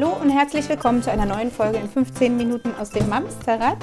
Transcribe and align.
Hallo 0.00 0.16
und 0.22 0.30
herzlich 0.30 0.66
willkommen 0.66 1.02
zu 1.02 1.10
einer 1.10 1.26
neuen 1.26 1.50
Folge 1.50 1.76
in 1.76 1.86
15 1.86 2.34
Minuten 2.34 2.72
aus 2.80 2.88
dem 2.88 3.06
Mamsterrad. 3.10 3.76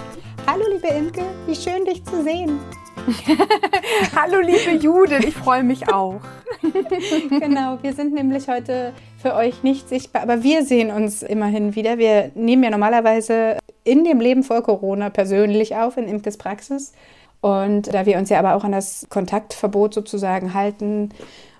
Hallo 0.47 0.63
liebe 0.73 0.87
Imke, 0.87 1.21
wie 1.45 1.53
schön 1.53 1.85
dich 1.85 2.03
zu 2.05 2.23
sehen. 2.23 2.57
Hallo 4.15 4.39
liebe 4.39 4.83
Judith, 4.83 5.23
ich 5.27 5.35
freue 5.35 5.63
mich 5.63 5.93
auch. 5.93 6.19
genau, 7.29 7.77
wir 7.83 7.93
sind 7.93 8.15
nämlich 8.15 8.47
heute 8.47 8.93
für 9.21 9.35
euch 9.35 9.61
nicht 9.61 9.89
sichtbar, 9.89 10.23
aber 10.23 10.41
wir 10.41 10.65
sehen 10.65 10.89
uns 10.89 11.21
immerhin 11.21 11.75
wieder. 11.75 11.99
Wir 11.99 12.31
nehmen 12.33 12.63
ja 12.63 12.71
normalerweise 12.71 13.59
in 13.83 14.03
dem 14.03 14.19
Leben 14.19 14.41
vor 14.41 14.63
Corona 14.63 15.11
persönlich 15.11 15.75
auf 15.75 15.97
in 15.97 16.07
Imkes 16.07 16.39
Praxis. 16.39 16.93
Und 17.41 17.93
da 17.93 18.07
wir 18.07 18.17
uns 18.17 18.29
ja 18.29 18.39
aber 18.39 18.55
auch 18.55 18.63
an 18.63 18.71
das 18.71 19.05
Kontaktverbot 19.09 19.93
sozusagen 19.93 20.55
halten, 20.55 21.11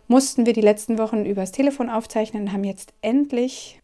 mussten 0.08 0.48
wir 0.48 0.54
die 0.54 0.62
letzten 0.62 0.98
Wochen 0.98 1.26
übers 1.26 1.52
Telefon 1.52 1.92
aufzeichnen 1.92 2.46
und 2.46 2.54
haben 2.54 2.64
jetzt 2.64 2.92
endlich 3.04 3.80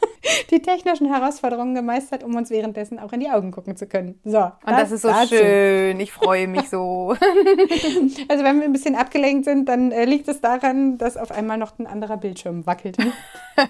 die 0.50 0.60
technischen 0.60 1.12
Herausforderungen 1.12 1.74
gemeistert, 1.74 2.22
um 2.22 2.34
uns 2.34 2.50
währenddessen 2.50 2.98
auch 2.98 3.12
in 3.12 3.20
die 3.20 3.30
Augen 3.30 3.50
gucken 3.50 3.76
zu 3.76 3.86
können. 3.86 4.18
So. 4.24 4.38
Und 4.38 4.52
das, 4.64 4.82
das 4.82 4.92
ist 4.92 5.02
so 5.02 5.08
dazu. 5.08 5.34
schön. 5.34 6.00
Ich 6.00 6.12
freue 6.12 6.48
mich 6.48 6.68
so. 6.68 7.16
also 8.28 8.44
wenn 8.44 8.58
wir 8.58 8.64
ein 8.64 8.72
bisschen 8.72 8.96
abgelenkt 8.96 9.44
sind, 9.44 9.68
dann 9.68 9.92
äh, 9.92 10.04
liegt 10.04 10.28
es 10.28 10.40
daran, 10.40 10.98
dass 10.98 11.16
auf 11.16 11.30
einmal 11.30 11.58
noch 11.58 11.78
ein 11.78 11.86
anderer 11.86 12.16
Bildschirm 12.16 12.66
wackelt. 12.66 12.96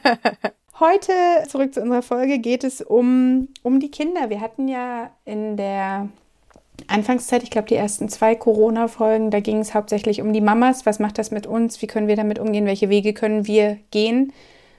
Heute, 0.79 1.13
zurück 1.49 1.73
zu 1.73 1.81
unserer 1.81 2.03
Folge, 2.03 2.39
geht 2.39 2.63
es 2.63 2.83
um, 2.83 3.49
um 3.63 3.81
die 3.81 3.91
Kinder. 3.91 4.29
Wir 4.29 4.43
hatten 4.43 4.69
ja 4.69 5.11
in 5.25 5.57
der 5.57 6.11
Anfangszeit, 6.87 7.43
ich 7.43 7.51
glaube, 7.51 7.69
die 7.69 7.77
ersten 7.77 8.11
zwei 8.11 8.35
Corona-Folgen, 8.35 9.31
da 9.31 9.41
ging 9.41 9.59
es 9.59 9.73
hauptsächlich 9.73 10.21
um 10.21 10.35
die 10.35 10.43
Mamas. 10.43 10.85
Was 10.85 10.99
macht 10.99 11.17
das 11.17 11.31
mit 11.31 11.47
uns? 11.47 11.81
Wie 11.81 11.87
können 11.87 12.09
wir 12.09 12.17
damit 12.17 12.39
umgehen? 12.39 12.67
Welche 12.67 12.91
Wege 12.91 13.15
können 13.15 13.47
wir 13.47 13.79
gehen? 13.91 14.35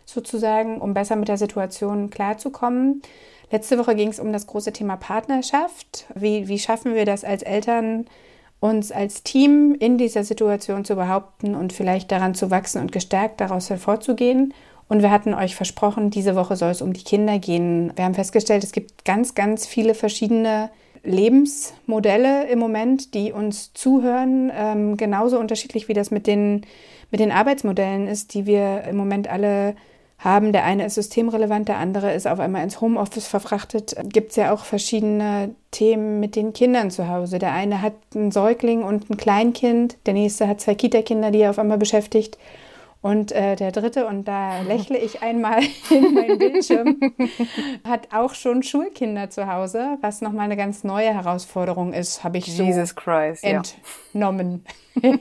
Sozusagen, 0.07 0.79
um 0.81 0.93
besser 0.93 1.15
mit 1.15 1.27
der 1.27 1.37
Situation 1.37 2.09
klarzukommen. 2.09 3.01
Letzte 3.51 3.77
Woche 3.77 3.95
ging 3.95 4.09
es 4.09 4.19
um 4.19 4.33
das 4.33 4.47
große 4.47 4.73
Thema 4.73 4.95
Partnerschaft. 4.95 6.05
Wie, 6.15 6.47
wie 6.47 6.59
schaffen 6.59 6.95
wir 6.95 7.05
das 7.05 7.23
als 7.23 7.43
Eltern, 7.43 8.05
uns 8.59 8.91
als 8.91 9.23
Team 9.23 9.75
in 9.79 9.97
dieser 9.97 10.23
Situation 10.23 10.83
zu 10.83 10.95
behaupten 10.95 11.53
und 11.53 11.73
vielleicht 11.73 12.11
daran 12.11 12.33
zu 12.33 12.49
wachsen 12.49 12.81
und 12.81 12.91
gestärkt 12.91 13.39
daraus 13.39 13.69
hervorzugehen? 13.69 14.53
Und 14.89 15.01
wir 15.01 15.11
hatten 15.11 15.33
euch 15.33 15.55
versprochen, 15.55 16.09
diese 16.09 16.35
Woche 16.35 16.55
soll 16.55 16.71
es 16.71 16.81
um 16.81 16.93
die 16.93 17.03
Kinder 17.03 17.39
gehen. 17.39 17.91
Wir 17.95 18.05
haben 18.05 18.13
festgestellt, 18.13 18.63
es 18.63 18.71
gibt 18.71 19.03
ganz, 19.03 19.35
ganz 19.35 19.67
viele 19.67 19.93
verschiedene 19.93 20.69
Lebensmodelle 21.03 22.47
im 22.47 22.59
Moment, 22.59 23.13
die 23.13 23.31
uns 23.31 23.73
zuhören, 23.73 24.51
ähm, 24.53 24.97
genauso 24.97 25.39
unterschiedlich 25.39 25.87
wie 25.87 25.93
das 25.93 26.11
mit 26.11 26.27
den, 26.27 26.65
mit 27.11 27.19
den 27.19 27.31
Arbeitsmodellen 27.31 28.07
ist, 28.07 28.33
die 28.33 28.45
wir 28.45 28.83
im 28.83 28.97
Moment 28.97 29.29
alle 29.29 29.75
haben. 30.19 30.51
Der 30.51 30.63
eine 30.63 30.85
ist 30.85 30.95
systemrelevant, 30.95 31.67
der 31.67 31.77
andere 31.77 32.13
ist 32.13 32.27
auf 32.27 32.39
einmal 32.39 32.63
ins 32.63 32.81
Homeoffice 32.81 33.27
verfrachtet. 33.27 33.95
Gibt 34.05 34.31
es 34.31 34.35
ja 34.35 34.53
auch 34.53 34.65
verschiedene 34.65 35.55
Themen 35.71 36.19
mit 36.19 36.35
den 36.35 36.53
Kindern 36.53 36.91
zu 36.91 37.07
Hause. 37.07 37.39
Der 37.39 37.53
eine 37.53 37.81
hat 37.81 37.93
einen 38.15 38.31
Säugling 38.31 38.83
und 38.83 39.09
ein 39.09 39.17
Kleinkind, 39.17 39.97
der 40.05 40.13
nächste 40.13 40.47
hat 40.47 40.61
zwei 40.61 40.75
Kita-Kinder, 40.75 41.31
die 41.31 41.39
er 41.39 41.51
auf 41.51 41.59
einmal 41.59 41.77
beschäftigt. 41.77 42.37
Und 43.01 43.31
äh, 43.31 43.55
der 43.55 43.71
dritte, 43.71 44.07
und 44.07 44.27
da 44.27 44.61
lächle 44.67 44.97
ich 44.97 45.21
einmal 45.21 45.61
in 45.89 46.13
meinen 46.13 46.37
Bildschirm, 46.37 46.99
hat 47.83 48.09
auch 48.11 48.33
schon 48.33 48.63
Schulkinder 48.63 49.29
zu 49.29 49.51
Hause, 49.51 49.97
was 50.01 50.21
nochmal 50.21 50.45
eine 50.45 50.57
ganz 50.57 50.83
neue 50.83 51.13
Herausforderung 51.13 51.93
ist, 51.93 52.23
habe 52.23 52.39
ich 52.39 52.47
Jesus 52.47 52.89
so 52.89 52.95
Christ, 52.95 53.43
entnommen. 53.43 54.65
Ja. 55.01 55.13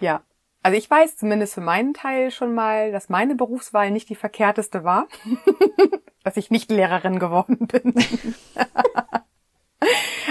ja, 0.00 0.20
also 0.62 0.76
ich 0.76 0.90
weiß 0.90 1.16
zumindest 1.16 1.54
für 1.54 1.60
meinen 1.60 1.94
Teil 1.94 2.30
schon 2.30 2.54
mal, 2.54 2.92
dass 2.92 3.08
meine 3.08 3.34
Berufswahl 3.34 3.90
nicht 3.90 4.08
die 4.08 4.14
verkehrteste 4.14 4.84
war, 4.84 5.06
dass 6.24 6.36
ich 6.36 6.50
nicht 6.50 6.70
Lehrerin 6.70 7.18
geworden 7.18 7.66
bin. 7.66 7.94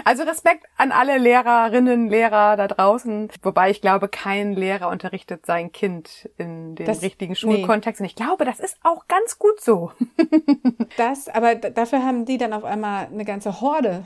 also 0.06 0.24
Respekt 0.24 0.66
an 0.78 0.92
alle 0.92 1.18
Lehrerinnen, 1.18 2.10
Lehrer 2.10 2.58
da 2.58 2.68
draußen, 2.68 3.30
wobei 3.42 3.72
ich 3.72 3.82
glaube, 3.82 4.08
kein 4.08 4.54
Lehrer 4.54 4.90
unterrichtet 4.90 5.48
sein 5.48 5.72
Kind 5.72 6.30
in 6.38 6.76
den 6.76 6.86
das, 6.86 7.02
richtigen 7.02 7.36
Schulkontext. 7.36 8.00
Nee. 8.00 8.06
Und 8.06 8.10
ich 8.10 8.16
glaube, 8.16 8.46
das 8.46 8.60
ist 8.60 8.78
auch 8.84 9.08
ganz 9.08 9.40
gut 9.40 9.60
so. 9.60 9.92
das, 10.98 11.28
aber 11.28 11.56
dafür 11.56 12.04
haben 12.04 12.26
die 12.26 12.38
dann 12.38 12.54
auf 12.54 12.66
einmal 12.66 13.08
eine 13.08 13.26
ganze 13.26 13.62
Horde 13.62 14.06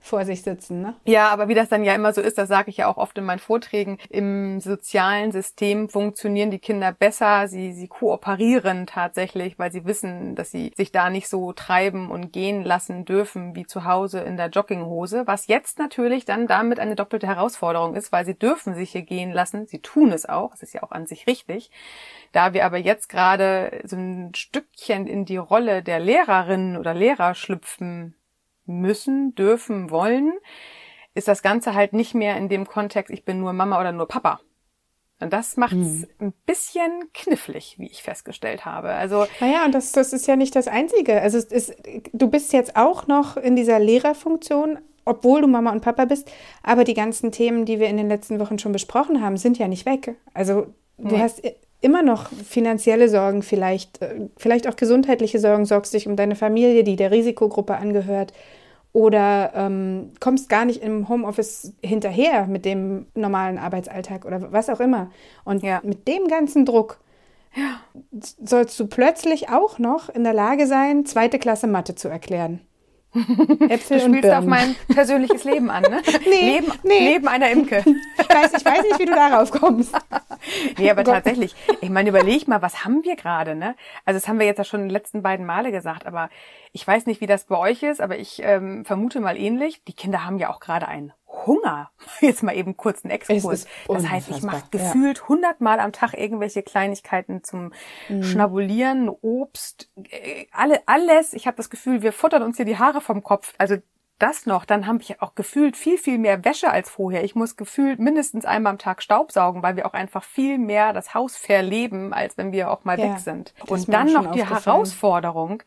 vor 0.00 0.24
sich 0.24 0.42
sitzen. 0.42 0.80
Ne? 0.80 0.94
Ja, 1.04 1.28
aber 1.28 1.48
wie 1.48 1.54
das 1.54 1.68
dann 1.68 1.84
ja 1.84 1.94
immer 1.94 2.12
so 2.12 2.20
ist, 2.20 2.38
das 2.38 2.48
sage 2.48 2.70
ich 2.70 2.78
ja 2.78 2.86
auch 2.86 2.96
oft 2.96 3.18
in 3.18 3.24
meinen 3.24 3.38
Vorträgen, 3.40 3.98
im 4.08 4.60
sozialen 4.60 5.32
System 5.32 5.88
funktionieren 5.88 6.50
die 6.50 6.58
Kinder 6.58 6.92
besser, 6.92 7.48
sie, 7.48 7.72
sie 7.72 7.88
kooperieren 7.88 8.86
tatsächlich, 8.86 9.58
weil 9.58 9.72
sie 9.72 9.84
wissen, 9.84 10.34
dass 10.34 10.50
sie 10.50 10.72
sich 10.76 10.92
da 10.92 11.10
nicht 11.10 11.28
so 11.28 11.52
treiben 11.52 12.10
und 12.10 12.32
gehen 12.32 12.64
lassen 12.64 13.04
dürfen 13.04 13.54
wie 13.54 13.66
zu 13.66 13.84
Hause 13.84 14.20
in 14.20 14.36
der 14.36 14.48
Jogginghose, 14.48 15.26
was 15.26 15.46
jetzt 15.46 15.78
natürlich 15.78 16.24
dann 16.24 16.46
damit 16.46 16.80
eine 16.80 16.96
doppelte 16.96 17.26
Herausforderung 17.26 17.94
ist, 17.94 18.12
weil 18.12 18.24
sie 18.24 18.38
dürfen 18.38 18.74
sich 18.74 18.92
hier 18.92 19.02
gehen 19.02 19.32
lassen, 19.32 19.66
sie 19.66 19.80
tun 19.80 20.12
es 20.12 20.28
auch, 20.28 20.54
es 20.54 20.62
ist 20.62 20.74
ja 20.74 20.82
auch 20.82 20.92
an 20.92 21.06
sich 21.06 21.26
richtig. 21.26 21.70
Da 22.32 22.52
wir 22.52 22.64
aber 22.64 22.78
jetzt 22.78 23.08
gerade 23.08 23.80
so 23.84 23.96
ein 23.96 24.34
Stückchen 24.34 25.06
in 25.06 25.24
die 25.24 25.38
Rolle 25.38 25.82
der 25.82 25.98
Lehrerin 25.98 26.76
oder 26.76 26.94
Lehrer 26.94 27.34
schlüpfen 27.34 28.14
müssen, 28.68 29.34
dürfen, 29.34 29.90
wollen, 29.90 30.32
ist 31.14 31.28
das 31.28 31.42
Ganze 31.42 31.74
halt 31.74 31.92
nicht 31.92 32.14
mehr 32.14 32.36
in 32.36 32.48
dem 32.48 32.66
Kontext, 32.66 33.12
ich 33.12 33.24
bin 33.24 33.40
nur 33.40 33.52
Mama 33.52 33.80
oder 33.80 33.92
nur 33.92 34.06
Papa. 34.06 34.40
Und 35.20 35.32
das 35.32 35.56
macht 35.56 35.72
es 35.72 36.02
hm. 36.02 36.08
ein 36.20 36.32
bisschen 36.46 37.10
knifflig, 37.12 37.74
wie 37.78 37.86
ich 37.86 38.04
festgestellt 38.04 38.64
habe. 38.64 38.90
Also 38.90 39.26
naja, 39.40 39.64
und 39.64 39.74
das, 39.74 39.90
das 39.90 40.12
ist 40.12 40.28
ja 40.28 40.36
nicht 40.36 40.54
das 40.54 40.68
Einzige. 40.68 41.20
Also 41.20 41.38
es 41.38 41.46
ist, 41.46 41.74
du 42.12 42.28
bist 42.28 42.52
jetzt 42.52 42.76
auch 42.76 43.08
noch 43.08 43.36
in 43.36 43.56
dieser 43.56 43.80
Lehrerfunktion, 43.80 44.78
obwohl 45.04 45.40
du 45.40 45.48
Mama 45.48 45.72
und 45.72 45.80
Papa 45.80 46.04
bist. 46.04 46.30
Aber 46.62 46.84
die 46.84 46.94
ganzen 46.94 47.32
Themen, 47.32 47.64
die 47.64 47.80
wir 47.80 47.88
in 47.88 47.96
den 47.96 48.08
letzten 48.08 48.38
Wochen 48.38 48.60
schon 48.60 48.70
besprochen 48.70 49.20
haben, 49.20 49.36
sind 49.36 49.58
ja 49.58 49.66
nicht 49.66 49.86
weg. 49.86 50.14
Also 50.34 50.68
du 50.98 51.16
nee. 51.16 51.18
hast 51.18 51.42
immer 51.80 52.02
noch 52.02 52.28
finanzielle 52.30 53.08
Sorgen, 53.08 53.42
vielleicht, 53.42 54.00
äh, 54.02 54.28
vielleicht 54.36 54.68
auch 54.68 54.76
gesundheitliche 54.76 55.40
Sorgen, 55.40 55.64
sorgst 55.64 55.94
dich 55.94 56.06
um 56.06 56.14
deine 56.14 56.36
Familie, 56.36 56.84
die 56.84 56.96
der 56.96 57.10
Risikogruppe 57.10 57.76
angehört 57.76 58.32
oder 58.98 59.52
ähm, 59.54 60.10
kommst 60.18 60.48
gar 60.48 60.64
nicht 60.64 60.82
im 60.82 61.08
Homeoffice 61.08 61.72
hinterher 61.84 62.48
mit 62.48 62.64
dem 62.64 63.06
normalen 63.14 63.56
Arbeitsalltag 63.56 64.24
oder 64.24 64.50
was 64.50 64.68
auch 64.68 64.80
immer. 64.80 65.12
Und 65.44 65.62
ja. 65.62 65.80
mit 65.84 66.08
dem 66.08 66.26
ganzen 66.26 66.64
Druck 66.64 66.98
ja. 67.54 67.80
sollst 68.44 68.78
du 68.80 68.88
plötzlich 68.88 69.50
auch 69.50 69.78
noch 69.78 70.08
in 70.08 70.24
der 70.24 70.34
Lage 70.34 70.66
sein, 70.66 71.06
zweite 71.06 71.38
Klasse 71.38 71.68
Mathe 71.68 71.94
zu 71.94 72.08
erklären. 72.08 72.58
Äpfel 73.68 73.98
du 73.98 74.04
spielst 74.04 74.30
auf 74.30 74.44
mein 74.44 74.76
persönliches 74.88 75.44
Leben 75.44 75.70
an, 75.70 75.82
ne? 75.82 76.02
nee, 76.26 76.58
Leben, 76.58 76.72
nee. 76.82 76.98
Leben 76.98 77.28
einer 77.28 77.50
Imke. 77.50 77.84
Ich 78.20 78.34
weiß, 78.34 78.52
ich 78.52 78.64
weiß 78.64 78.82
nicht, 78.82 78.98
wie 78.98 79.06
du 79.06 79.14
darauf 79.14 79.50
kommst. 79.50 79.96
nee, 80.76 80.90
aber 80.90 81.00
oh 81.00 81.04
tatsächlich, 81.04 81.56
ich 81.80 81.88
meine, 81.88 82.10
überleg 82.10 82.46
mal, 82.46 82.60
was 82.60 82.84
haben 82.84 83.02
wir 83.04 83.16
gerade, 83.16 83.54
ne? 83.56 83.74
Also 84.04 84.20
das 84.20 84.28
haben 84.28 84.38
wir 84.38 84.46
jetzt 84.46 84.58
ja 84.58 84.64
schon 84.64 84.88
die 84.88 84.92
letzten 84.92 85.22
beiden 85.22 85.46
Male 85.46 85.72
gesagt, 85.72 86.06
aber 86.06 86.28
ich 86.72 86.86
weiß 86.86 87.06
nicht, 87.06 87.20
wie 87.20 87.26
das 87.26 87.44
bei 87.44 87.56
euch 87.56 87.82
ist, 87.82 88.00
aber 88.00 88.18
ich 88.18 88.42
ähm, 88.44 88.84
vermute 88.84 89.20
mal 89.20 89.36
ähnlich. 89.36 89.82
Die 89.84 89.94
Kinder 89.94 90.24
haben 90.24 90.38
ja 90.38 90.50
auch 90.50 90.60
gerade 90.60 90.86
einen 90.86 91.12
Hunger. 91.28 91.90
Jetzt 92.20 92.42
mal 92.42 92.56
eben 92.56 92.76
kurz 92.76 93.04
einen 93.04 93.12
Exkurs. 93.12 93.66
Das 93.86 94.08
heißt, 94.08 94.28
ich 94.30 94.42
mache 94.42 94.64
gefühlt 94.70 95.28
hundertmal 95.28 95.80
am 95.80 95.92
Tag 95.92 96.14
irgendwelche 96.14 96.62
Kleinigkeiten 96.62 97.44
zum 97.44 97.72
mhm. 98.08 98.22
Schnabulieren, 98.22 99.08
Obst, 99.08 99.90
äh, 100.10 100.46
alle, 100.52 100.80
alles. 100.86 101.32
Ich 101.32 101.46
habe 101.46 101.56
das 101.56 101.70
Gefühl, 101.70 102.02
wir 102.02 102.12
futtern 102.12 102.42
uns 102.42 102.56
hier 102.56 102.66
die 102.66 102.78
Haare 102.78 103.00
vom 103.00 103.22
Kopf. 103.22 103.54
Also 103.58 103.76
das 104.18 104.46
noch, 104.46 104.64
dann 104.64 104.86
habe 104.86 105.00
ich 105.00 105.22
auch 105.22 105.34
gefühlt 105.34 105.76
viel, 105.76 105.96
viel 105.96 106.18
mehr 106.18 106.44
Wäsche 106.44 106.70
als 106.70 106.90
vorher. 106.90 107.22
Ich 107.24 107.34
muss 107.34 107.56
gefühlt 107.56 108.00
mindestens 108.00 108.44
einmal 108.44 108.72
am 108.72 108.78
Tag 108.78 109.02
Staubsaugen, 109.02 109.62
weil 109.62 109.76
wir 109.76 109.86
auch 109.86 109.92
einfach 109.92 110.24
viel 110.24 110.58
mehr 110.58 110.92
das 110.92 111.14
Haus 111.14 111.36
verleben, 111.36 112.12
als 112.12 112.36
wenn 112.36 112.50
wir 112.50 112.70
auch 112.70 112.84
mal 112.84 112.98
ja, 112.98 113.12
weg 113.12 113.20
sind. 113.20 113.54
Und 113.66 113.92
dann 113.92 114.12
noch 114.12 114.32
die 114.32 114.44
Herausforderung, 114.44 115.62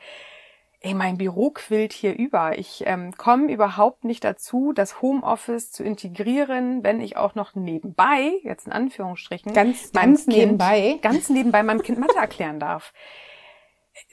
ey, 0.81 0.95
mein 0.95 1.17
Büro 1.17 1.51
quillt 1.51 1.93
hier 1.93 2.17
über. 2.17 2.57
Ich 2.57 2.83
ähm, 2.87 3.15
komme 3.15 3.51
überhaupt 3.51 4.03
nicht 4.03 4.23
dazu, 4.23 4.73
das 4.73 5.01
Homeoffice 5.01 5.71
zu 5.71 5.83
integrieren, 5.83 6.83
wenn 6.83 6.99
ich 6.99 7.17
auch 7.17 7.35
noch 7.35 7.53
nebenbei, 7.53 8.31
jetzt 8.43 8.65
in 8.65 8.73
Anführungsstrichen, 8.73 9.53
ganz, 9.53 9.91
ganz 9.91 10.25
kind, 10.25 10.37
nebenbei, 10.37 10.99
ganz 11.01 11.29
nebenbei 11.29 11.61
meinem 11.61 11.83
Kind 11.83 11.99
Mathe 11.99 12.17
erklären 12.17 12.59
darf. 12.59 12.93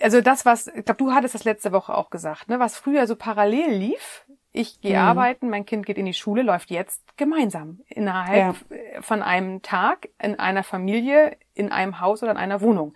Also 0.01 0.21
das, 0.21 0.45
was, 0.45 0.67
ich 0.67 0.85
glaube, 0.85 0.99
du 0.99 1.13
hattest 1.13 1.35
das 1.35 1.45
letzte 1.45 1.73
Woche 1.73 1.95
auch 1.95 2.11
gesagt, 2.11 2.49
ne, 2.49 2.61
was 2.61 2.77
früher 2.77 3.07
so 3.07 3.17
parallel 3.17 3.71
lief, 3.71 4.27
ich 4.53 4.81
gehe 4.81 4.99
mhm. 4.99 5.05
arbeiten, 5.05 5.51
mein 5.51 5.65
Kind 5.65 5.87
geht 5.87 5.97
in 5.97 6.07
die 6.07 6.15
Schule, 6.15 6.43
läuft 6.43 6.71
jetzt 6.71 7.17
gemeinsam 7.17 7.81
innerhalb 7.89 8.57
ja. 8.71 9.03
von 9.03 9.23
einem 9.23 9.63
Tag 9.63 10.09
in 10.21 10.39
einer 10.39 10.65
Familie, 10.65 11.37
in 11.55 11.73
einem 11.73 12.01
Haus 12.01 12.23
oder 12.23 12.33
in 12.33 12.39
einer 12.39 12.61
Wohnung. 12.61 12.93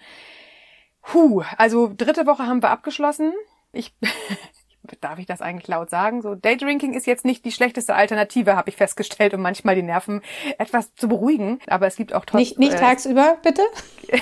Puh, 1.03 1.43
also 1.57 1.91
dritte 1.97 2.27
Woche 2.27 2.47
haben 2.47 2.63
wir 2.63 2.71
abgeschlossen 2.71 3.33
ich, 3.73 3.95
darf 5.01 5.19
ich 5.19 5.27
das 5.27 5.41
eigentlich 5.41 5.69
laut 5.69 5.91
sagen? 5.91 6.23
So, 6.23 6.35
Daydrinking 6.35 6.95
ist 6.95 7.07
jetzt 7.07 7.25
nicht 7.25 7.45
die 7.45 7.53
schlechteste 7.53 7.95
Alternative, 7.95 8.57
habe 8.57 8.71
ich 8.71 8.77
festgestellt, 8.77 9.35
um 9.35 9.43
manchmal 9.43 9.75
die 9.75 9.83
Nerven 9.83 10.23
etwas 10.59 10.95
zu 10.95 11.09
beruhigen. 11.09 11.59
Aber 11.67 11.87
es 11.87 11.97
gibt 11.97 12.13
auch 12.13 12.25
trotzdem. 12.25 12.41
Nicht, 12.41 12.59
nicht 12.59 12.75
äh, 12.75 12.79
tagsüber, 12.79 13.39
bitte? 13.43 13.63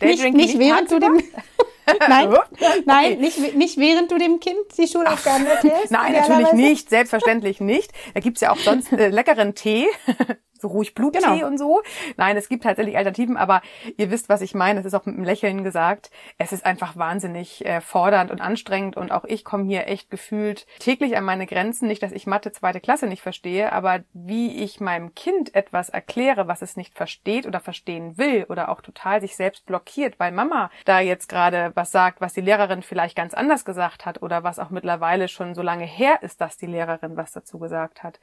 nicht, 0.00 0.22
nicht, 0.22 0.34
nicht 0.34 0.58
während 0.58 0.90
du 0.90 0.98
dem. 0.98 1.22
nein, 2.08 2.34
nein, 2.84 3.18
nicht, 3.18 3.54
nicht 3.56 3.78
während 3.78 4.10
du 4.10 4.18
dem 4.18 4.38
Kind 4.38 4.58
die 4.78 4.86
Schulaufgaben 4.86 5.46
erklärst. 5.46 5.90
Nein, 5.90 6.12
natürlich 6.12 6.52
nicht, 6.52 6.88
selbstverständlich 6.88 7.60
nicht. 7.60 7.90
Da 8.14 8.20
gibt's 8.20 8.40
ja 8.40 8.52
auch 8.52 8.58
sonst 8.58 8.92
äh, 8.92 9.08
leckeren 9.08 9.54
Tee 9.54 9.86
so 10.60 10.68
ruhig 10.68 10.94
Bluttee 10.94 11.18
genau. 11.18 11.46
und 11.46 11.58
so. 11.58 11.82
Nein, 12.16 12.36
es 12.36 12.48
gibt 12.48 12.64
tatsächlich 12.64 12.96
Alternativen, 12.96 13.36
aber 13.36 13.62
ihr 13.96 14.10
wisst, 14.10 14.28
was 14.28 14.40
ich 14.40 14.54
meine. 14.54 14.80
Es 14.80 14.86
ist 14.86 14.94
auch 14.94 15.06
mit 15.06 15.16
einem 15.16 15.24
Lächeln 15.24 15.64
gesagt. 15.64 16.10
Es 16.38 16.52
ist 16.52 16.64
einfach 16.64 16.96
wahnsinnig 16.96 17.64
äh, 17.64 17.80
fordernd 17.80 18.30
und 18.30 18.40
anstrengend 18.40 18.96
und 18.96 19.12
auch 19.12 19.24
ich 19.24 19.44
komme 19.44 19.64
hier 19.64 19.86
echt 19.86 20.10
gefühlt 20.10 20.66
täglich 20.78 21.16
an 21.16 21.24
meine 21.24 21.46
Grenzen. 21.46 21.88
Nicht, 21.88 22.02
dass 22.02 22.12
ich 22.12 22.26
Mathe 22.26 22.52
zweite 22.52 22.80
Klasse 22.80 23.06
nicht 23.06 23.22
verstehe, 23.22 23.72
aber 23.72 24.00
wie 24.12 24.62
ich 24.62 24.80
meinem 24.80 25.14
Kind 25.14 25.54
etwas 25.54 25.88
erkläre, 25.88 26.48
was 26.48 26.62
es 26.62 26.76
nicht 26.76 26.94
versteht 26.94 27.46
oder 27.46 27.60
verstehen 27.60 28.18
will 28.18 28.46
oder 28.48 28.68
auch 28.68 28.80
total 28.80 29.20
sich 29.20 29.36
selbst 29.36 29.66
blockiert, 29.66 30.18
weil 30.18 30.32
Mama 30.32 30.70
da 30.84 31.00
jetzt 31.00 31.28
gerade 31.28 31.72
was 31.74 31.92
sagt, 31.92 32.20
was 32.20 32.34
die 32.34 32.40
Lehrerin 32.40 32.82
vielleicht 32.82 33.16
ganz 33.16 33.34
anders 33.34 33.64
gesagt 33.64 34.06
hat 34.06 34.22
oder 34.22 34.42
was 34.42 34.58
auch 34.58 34.70
mittlerweile 34.70 35.28
schon 35.28 35.54
so 35.54 35.62
lange 35.62 35.84
her 35.84 36.22
ist, 36.22 36.40
dass 36.40 36.56
die 36.56 36.66
Lehrerin 36.66 37.16
was 37.16 37.32
dazu 37.32 37.58
gesagt 37.58 38.02
hat. 38.02 38.20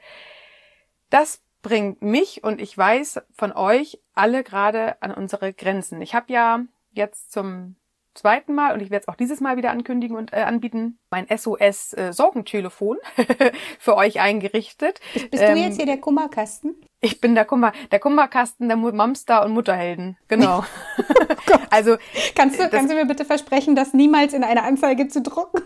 Das 1.10 1.42
bringt 1.62 2.02
mich 2.02 2.44
und 2.44 2.60
ich 2.60 2.76
weiß 2.76 3.20
von 3.32 3.52
euch 3.52 4.00
alle 4.14 4.44
gerade 4.44 5.00
an 5.02 5.12
unsere 5.12 5.52
Grenzen. 5.52 6.00
Ich 6.02 6.14
habe 6.14 6.32
ja 6.32 6.60
jetzt 6.92 7.32
zum 7.32 7.76
zweiten 8.18 8.54
Mal 8.54 8.74
und 8.74 8.80
ich 8.80 8.90
werde 8.90 9.02
es 9.02 9.08
auch 9.08 9.14
dieses 9.14 9.40
Mal 9.40 9.56
wieder 9.56 9.70
ankündigen 9.70 10.16
und 10.16 10.32
äh, 10.32 10.42
anbieten, 10.42 10.98
mein 11.10 11.26
SOS 11.34 11.94
äh, 11.94 12.12
Sorgentelefon 12.12 12.98
für 13.78 13.96
euch 13.96 14.20
eingerichtet. 14.20 15.00
Bist, 15.14 15.30
bist 15.30 15.42
ähm, 15.42 15.54
du 15.54 15.60
jetzt 15.60 15.76
hier 15.76 15.86
der 15.86 15.98
Kummerkasten? 15.98 16.74
Ich 17.00 17.20
bin 17.20 17.36
der 17.36 17.44
Kummer, 17.44 17.72
der 17.92 18.00
Kummerkasten 18.00 18.66
der 18.66 18.76
Mamster 18.76 19.44
und 19.44 19.52
Mutterhelden. 19.52 20.16
Genau. 20.26 20.64
oh 20.98 21.54
also 21.70 21.96
kannst 22.34 22.58
du, 22.58 22.68
kannst 22.68 22.90
du 22.90 22.96
mir 22.96 23.06
bitte 23.06 23.24
versprechen, 23.24 23.76
das 23.76 23.94
niemals 23.94 24.32
in 24.32 24.42
eine 24.42 24.64
Anzeige 24.64 25.06
zu 25.06 25.22
drucken? 25.22 25.62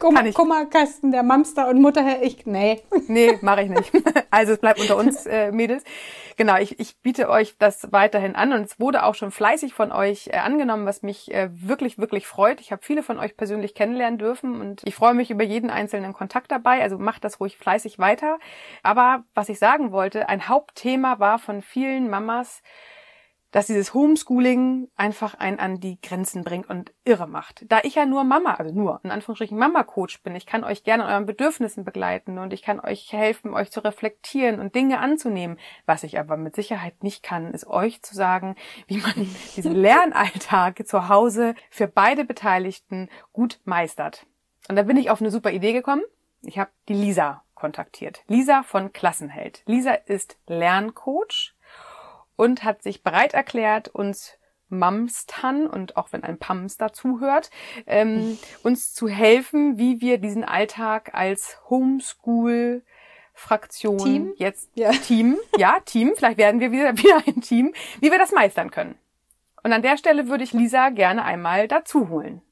Kummer, 0.00 0.32
Kummerkasten 0.32 1.10
der 1.10 1.22
Mamster 1.22 1.68
und 1.68 1.80
Mutterhelden. 1.80 2.22
Ich, 2.22 2.46
nee. 2.46 2.82
Nee, 3.08 3.38
mache 3.42 3.62
ich 3.62 3.70
nicht. 3.70 3.92
Also 4.30 4.52
es 4.52 4.58
bleibt 4.58 4.80
unter 4.80 4.96
uns 4.96 5.26
äh, 5.26 5.52
Mädels. 5.52 5.84
Genau, 6.36 6.56
ich, 6.56 6.80
ich 6.80 6.96
biete 6.98 7.28
euch 7.28 7.54
das 7.58 7.92
weiterhin 7.92 8.34
an 8.34 8.52
und 8.52 8.62
es 8.62 8.80
wurde 8.80 9.04
auch 9.04 9.14
schon 9.14 9.30
fleißig 9.30 9.72
von 9.74 9.92
euch 9.92 10.28
äh, 10.32 10.38
angenommen, 10.38 10.86
was 10.86 11.02
mich 11.02 11.32
äh, 11.32 11.50
wirklich, 11.52 11.98
wirklich 11.98 12.26
freut. 12.26 12.60
Ich 12.60 12.72
habe 12.72 12.82
viele 12.82 13.04
von 13.04 13.20
euch 13.20 13.36
persönlich 13.36 13.74
kennenlernen 13.74 14.18
dürfen 14.18 14.60
und 14.60 14.82
ich 14.84 14.96
freue 14.96 15.14
mich 15.14 15.30
über 15.30 15.44
jeden 15.44 15.70
einzelnen 15.70 16.12
Kontakt 16.12 16.50
dabei. 16.50 16.82
Also 16.82 16.98
macht 16.98 17.22
das 17.22 17.38
ruhig 17.38 17.56
fleißig 17.56 18.00
weiter. 18.00 18.38
Aber 18.82 19.22
was 19.34 19.48
ich 19.48 19.60
sagen 19.60 19.92
wollte, 19.92 20.28
ein 20.28 20.48
Hauptthema 20.48 21.20
war 21.20 21.38
von 21.38 21.62
vielen 21.62 22.10
Mamas, 22.10 22.62
dass 23.54 23.66
dieses 23.66 23.94
Homeschooling 23.94 24.88
einfach 24.96 25.34
einen 25.34 25.60
an 25.60 25.78
die 25.78 26.00
Grenzen 26.00 26.42
bringt 26.42 26.68
und 26.68 26.92
irre 27.04 27.28
macht. 27.28 27.64
Da 27.68 27.78
ich 27.84 27.94
ja 27.94 28.04
nur 28.04 28.24
Mama, 28.24 28.54
also 28.54 28.74
nur 28.74 28.98
in 29.04 29.12
Anführungsstrichen 29.12 29.56
Mama-Coach 29.56 30.24
bin, 30.24 30.34
ich 30.34 30.44
kann 30.44 30.64
euch 30.64 30.82
gerne 30.82 31.04
in 31.04 31.10
euren 31.10 31.26
Bedürfnissen 31.26 31.84
begleiten 31.84 32.38
und 32.38 32.52
ich 32.52 32.62
kann 32.62 32.80
euch 32.80 33.12
helfen, 33.12 33.54
euch 33.54 33.70
zu 33.70 33.78
reflektieren 33.78 34.58
und 34.58 34.74
Dinge 34.74 34.98
anzunehmen. 34.98 35.56
Was 35.86 36.02
ich 36.02 36.18
aber 36.18 36.36
mit 36.36 36.56
Sicherheit 36.56 37.04
nicht 37.04 37.22
kann, 37.22 37.54
ist 37.54 37.68
euch 37.68 38.02
zu 38.02 38.16
sagen, 38.16 38.56
wie 38.88 38.96
man 38.96 39.14
diesen 39.56 39.72
Lernalltag 39.72 40.84
zu 40.84 41.08
Hause 41.08 41.54
für 41.70 41.86
beide 41.86 42.24
Beteiligten 42.24 43.08
gut 43.32 43.60
meistert. 43.64 44.26
Und 44.68 44.74
da 44.74 44.82
bin 44.82 44.96
ich 44.96 45.10
auf 45.10 45.20
eine 45.20 45.30
super 45.30 45.52
Idee 45.52 45.74
gekommen. 45.74 46.02
Ich 46.42 46.58
habe 46.58 46.70
die 46.88 46.94
Lisa 46.94 47.44
kontaktiert. 47.54 48.24
Lisa 48.26 48.64
von 48.64 48.92
Klassenheld. 48.92 49.62
Lisa 49.66 49.92
ist 49.92 50.38
Lerncoach 50.48 51.54
und 52.36 52.64
hat 52.64 52.82
sich 52.82 53.02
bereit 53.02 53.34
erklärt, 53.34 53.88
uns 53.88 54.38
Mamstern 54.68 55.66
und 55.66 55.96
auch 55.96 56.12
wenn 56.12 56.24
ein 56.24 56.38
Pamster 56.38 56.92
zuhört, 56.92 57.50
ähm, 57.86 58.38
uns 58.62 58.94
zu 58.94 59.08
helfen, 59.08 59.78
wie 59.78 60.00
wir 60.00 60.18
diesen 60.18 60.44
Alltag 60.44 61.14
als 61.14 61.58
Homeschool 61.68 62.82
Fraktion 63.36 63.98
Team? 63.98 64.32
jetzt 64.36 64.70
ja. 64.74 64.92
Team, 64.92 65.36
ja, 65.56 65.80
Team, 65.84 66.12
vielleicht 66.16 66.38
werden 66.38 66.60
wir 66.60 66.70
wieder, 66.72 66.96
wieder 66.98 67.22
ein 67.26 67.40
Team, 67.40 67.74
wie 68.00 68.10
wir 68.10 68.18
das 68.18 68.32
meistern 68.32 68.70
können. 68.70 68.96
Und 69.62 69.72
an 69.72 69.82
der 69.82 69.96
Stelle 69.96 70.28
würde 70.28 70.44
ich 70.44 70.52
Lisa 70.52 70.90
gerne 70.90 71.24
einmal 71.24 71.68
dazu 71.68 72.10
holen. 72.10 72.42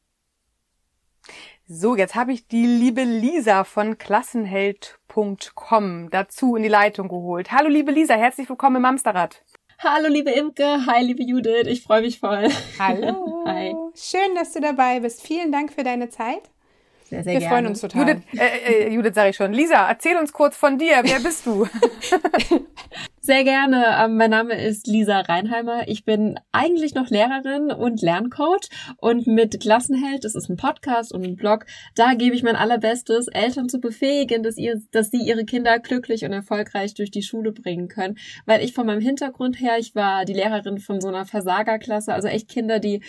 So, 1.68 1.96
jetzt 1.96 2.14
habe 2.14 2.32
ich 2.32 2.48
die 2.48 2.66
liebe 2.66 3.04
Lisa 3.04 3.64
von 3.64 3.96
klassenheld.com 3.96 6.10
dazu 6.10 6.56
in 6.56 6.62
die 6.62 6.68
Leitung 6.68 7.08
geholt. 7.08 7.52
Hallo 7.52 7.68
liebe 7.68 7.92
Lisa, 7.92 8.14
herzlich 8.14 8.48
willkommen 8.48 8.76
im 8.76 8.84
Amsterrad. 8.84 9.42
Hallo 9.84 10.08
liebe 10.08 10.30
Imke, 10.30 10.86
hi 10.86 11.02
liebe 11.02 11.24
Judith, 11.24 11.66
ich 11.66 11.82
freue 11.82 12.02
mich 12.02 12.20
voll. 12.20 12.48
Hallo. 12.78 13.42
Hi. 13.46 13.74
Schön, 13.96 14.36
dass 14.36 14.52
du 14.52 14.60
dabei 14.60 15.00
bist. 15.00 15.26
Vielen 15.26 15.50
Dank 15.50 15.72
für 15.72 15.82
deine 15.82 16.08
Zeit. 16.08 16.42
Sehr, 17.12 17.24
sehr 17.24 17.32
Wir 17.34 17.40
gerne. 17.40 17.54
freuen 17.54 17.66
uns 17.66 17.80
total. 17.82 18.08
Judith, 18.08 18.22
äh, 18.38 18.86
äh, 18.86 18.94
Judith 18.94 19.14
sage 19.14 19.28
ich 19.28 19.36
schon. 19.36 19.52
Lisa, 19.52 19.86
erzähl 19.86 20.16
uns 20.16 20.32
kurz 20.32 20.56
von 20.56 20.78
dir. 20.78 20.94
Wer 21.02 21.20
bist 21.20 21.44
du? 21.44 21.66
Sehr 23.24 23.44
gerne. 23.44 23.84
Ähm, 24.02 24.16
mein 24.16 24.30
Name 24.30 24.60
ist 24.60 24.88
Lisa 24.88 25.20
Reinheimer. 25.20 25.86
Ich 25.86 26.04
bin 26.04 26.40
eigentlich 26.50 26.96
noch 26.96 27.08
Lehrerin 27.08 27.70
und 27.70 28.02
Lerncoach 28.02 28.68
und 28.96 29.28
mit 29.28 29.60
Klassenheld, 29.60 30.24
das 30.24 30.34
ist 30.34 30.48
ein 30.50 30.56
Podcast 30.56 31.12
und 31.12 31.24
ein 31.24 31.36
Blog, 31.36 31.66
da 31.94 32.14
gebe 32.14 32.34
ich 32.34 32.42
mein 32.42 32.56
allerbestes, 32.56 33.28
Eltern 33.28 33.68
zu 33.68 33.78
befähigen, 33.78 34.42
dass, 34.42 34.56
ihr, 34.56 34.82
dass 34.90 35.12
sie 35.12 35.22
ihre 35.22 35.44
Kinder 35.44 35.78
glücklich 35.78 36.24
und 36.24 36.32
erfolgreich 36.32 36.94
durch 36.94 37.12
die 37.12 37.22
Schule 37.22 37.52
bringen 37.52 37.86
können. 37.86 38.18
Weil 38.44 38.64
ich 38.64 38.74
von 38.74 38.86
meinem 38.86 39.00
Hintergrund 39.00 39.60
her, 39.60 39.76
ich 39.78 39.94
war 39.94 40.24
die 40.24 40.32
Lehrerin 40.32 40.78
von 40.78 41.00
so 41.00 41.06
einer 41.06 41.24
Versagerklasse, 41.24 42.12
also 42.12 42.26
echt 42.26 42.48
Kinder, 42.48 42.80
die 42.80 43.02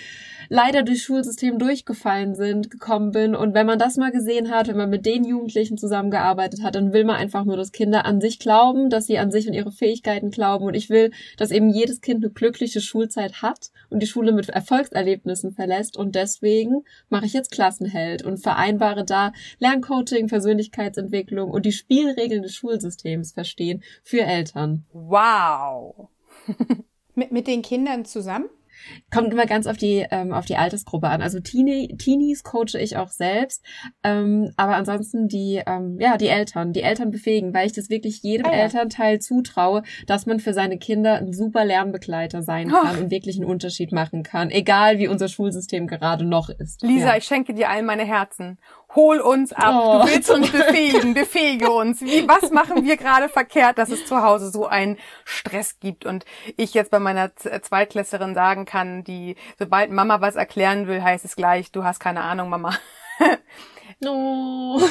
leider 0.48 0.84
durchs 0.84 1.02
Schulsystem 1.02 1.58
durchgefallen 1.58 2.36
sind, 2.36 2.70
gekommen 2.70 3.14
bin. 3.14 3.34
Und 3.34 3.56
wenn 3.56 3.66
man 3.66 3.80
das 3.80 3.93
mal 3.98 4.12
gesehen 4.12 4.50
hat, 4.50 4.68
wenn 4.68 4.78
man 4.78 4.90
mit 4.90 5.06
den 5.06 5.24
Jugendlichen 5.24 5.78
zusammengearbeitet 5.78 6.64
hat, 6.64 6.76
dann 6.76 6.94
will 6.94 7.04
man 7.04 7.16
einfach 7.16 7.46
nur, 7.46 7.58
dass 7.58 7.72
Kinder 7.72 8.06
an 8.06 8.22
sich 8.22 8.40
glauben, 8.40 8.90
dass 8.90 9.08
sie 9.08 9.18
an 9.18 9.32
sich 9.32 9.48
und 9.48 9.54
ihre 9.54 9.72
Fähigkeiten 9.72 9.94
Fähigkeiten 9.94 10.32
glauben 10.32 10.66
und 10.66 10.74
ich 10.74 10.90
will, 10.90 11.12
dass 11.38 11.52
eben 11.52 11.70
jedes 11.70 12.02
Kind 12.02 12.24
eine 12.24 12.34
glückliche 12.34 12.82
Schulzeit 12.82 13.42
hat 13.42 13.72
und 13.90 14.02
die 14.02 14.08
Schule 14.08 14.32
mit 14.32 14.50
Erfolgserlebnissen 14.50 15.54
verlässt 15.54 15.98
und 15.98 16.16
deswegen 16.16 16.84
mache 17.10 17.26
ich 17.26 17.34
jetzt 17.34 17.52
Klassenheld 17.52 18.24
und 18.24 18.38
vereinbare 18.38 19.06
da 19.06 19.34
Lerncoaching, 19.60 20.28
Persönlichkeitsentwicklung 20.28 21.52
und 21.52 21.66
die 21.66 21.72
Spielregeln 21.72 22.44
des 22.44 22.56
Schulsystems 22.56 23.34
verstehen 23.34 23.84
für 24.04 24.22
Eltern. 24.22 24.86
Wow. 24.94 26.10
mit, 27.16 27.32
mit 27.32 27.48
den 27.48 27.62
Kindern 27.62 28.06
zusammen? 28.06 28.50
Kommt 29.12 29.32
immer 29.32 29.46
ganz 29.46 29.68
auf 29.68 29.78
die, 29.78 30.06
ähm, 30.12 30.34
auf 30.34 30.46
die 30.46 30.56
Altersgruppe 30.56 31.08
an. 31.08 31.22
Also 31.22 31.40
Teenie, 31.40 31.96
Teenies 31.98 32.44
coache 32.44 32.80
ich 32.80 32.98
auch 32.98 33.10
selbst. 33.10 33.64
Ähm, 34.04 34.52
aber 34.58 34.76
ansonsten 34.76 35.28
die, 35.28 35.62
ähm, 35.66 35.98
ja, 36.00 36.18
die 36.18 36.28
Eltern, 36.28 36.74
die 36.74 36.82
Eltern 36.82 37.12
befähigen, 37.12 37.54
weil 37.54 37.68
ich 37.68 37.74
das 37.74 37.90
wirklich 37.90 38.22
jedem 38.24 38.46
ah, 38.46 38.52
ja. 38.52 38.64
Elternteil 38.64 39.20
zutraue, 39.20 39.84
dass 40.08 40.26
man 40.26 40.40
für 40.40 40.54
seine 40.54 40.78
Kinder 40.78 41.16
ein 41.16 41.34
super 41.34 41.66
Lernbegleiter 41.66 42.42
sein 42.42 42.70
kann 42.70 42.98
oh. 42.98 43.04
und 43.04 43.12
wirklich 43.12 43.38
einen 43.38 43.46
Unterschied 43.46 43.92
machen 43.92 44.24
kann. 44.24 44.50
Egal 44.50 45.00
wie 45.00 45.08
unser 45.08 45.28
Schulsystem 45.28 45.88
gerade 45.88 46.26
noch 46.26 46.50
ist. 46.50 46.82
Lisa, 46.82 47.10
ja. 47.10 47.18
ich 47.18 47.26
schenke 47.26 47.54
dir 47.54 47.70
all 47.70 47.84
meine 47.84 48.06
Herzen 48.06 48.58
hol 48.96 49.20
uns 49.20 49.54
ab, 49.54 49.74
oh. 49.76 50.00
du 50.00 50.08
willst 50.08 50.30
uns 50.30 50.52
befähigen, 50.52 51.14
befähige 51.14 51.72
uns. 51.72 52.02
Wie, 52.02 52.28
was 52.28 52.52
machen 52.52 52.86
wir 52.86 52.98
gerade 52.98 53.30
verkehrt, 53.30 53.78
dass 53.78 53.90
es 53.90 54.06
zu 54.06 54.22
Hause 54.22 54.50
so 54.52 54.68
einen 54.68 54.98
Stress 55.26 55.80
gibt 55.80 56.06
und 56.06 56.26
ich 56.58 56.74
jetzt 56.74 56.92
bei 56.92 57.00
meiner 57.00 57.36
Zweitklässlerin 57.36 58.36
sagen 58.36 58.66
kann, 58.66 59.04
die, 59.04 59.36
sobald 59.58 59.92
Mama 59.92 60.22
was 60.22 60.36
erklären 60.36 60.88
will, 60.88 61.02
heißt 61.02 61.26
es 61.26 61.36
gleich, 61.36 61.72
du 61.72 61.84
hast 61.84 62.00
keine 62.00 62.22
Ahnung, 62.22 62.50
Mama. 62.50 62.78
No. 64.04 64.82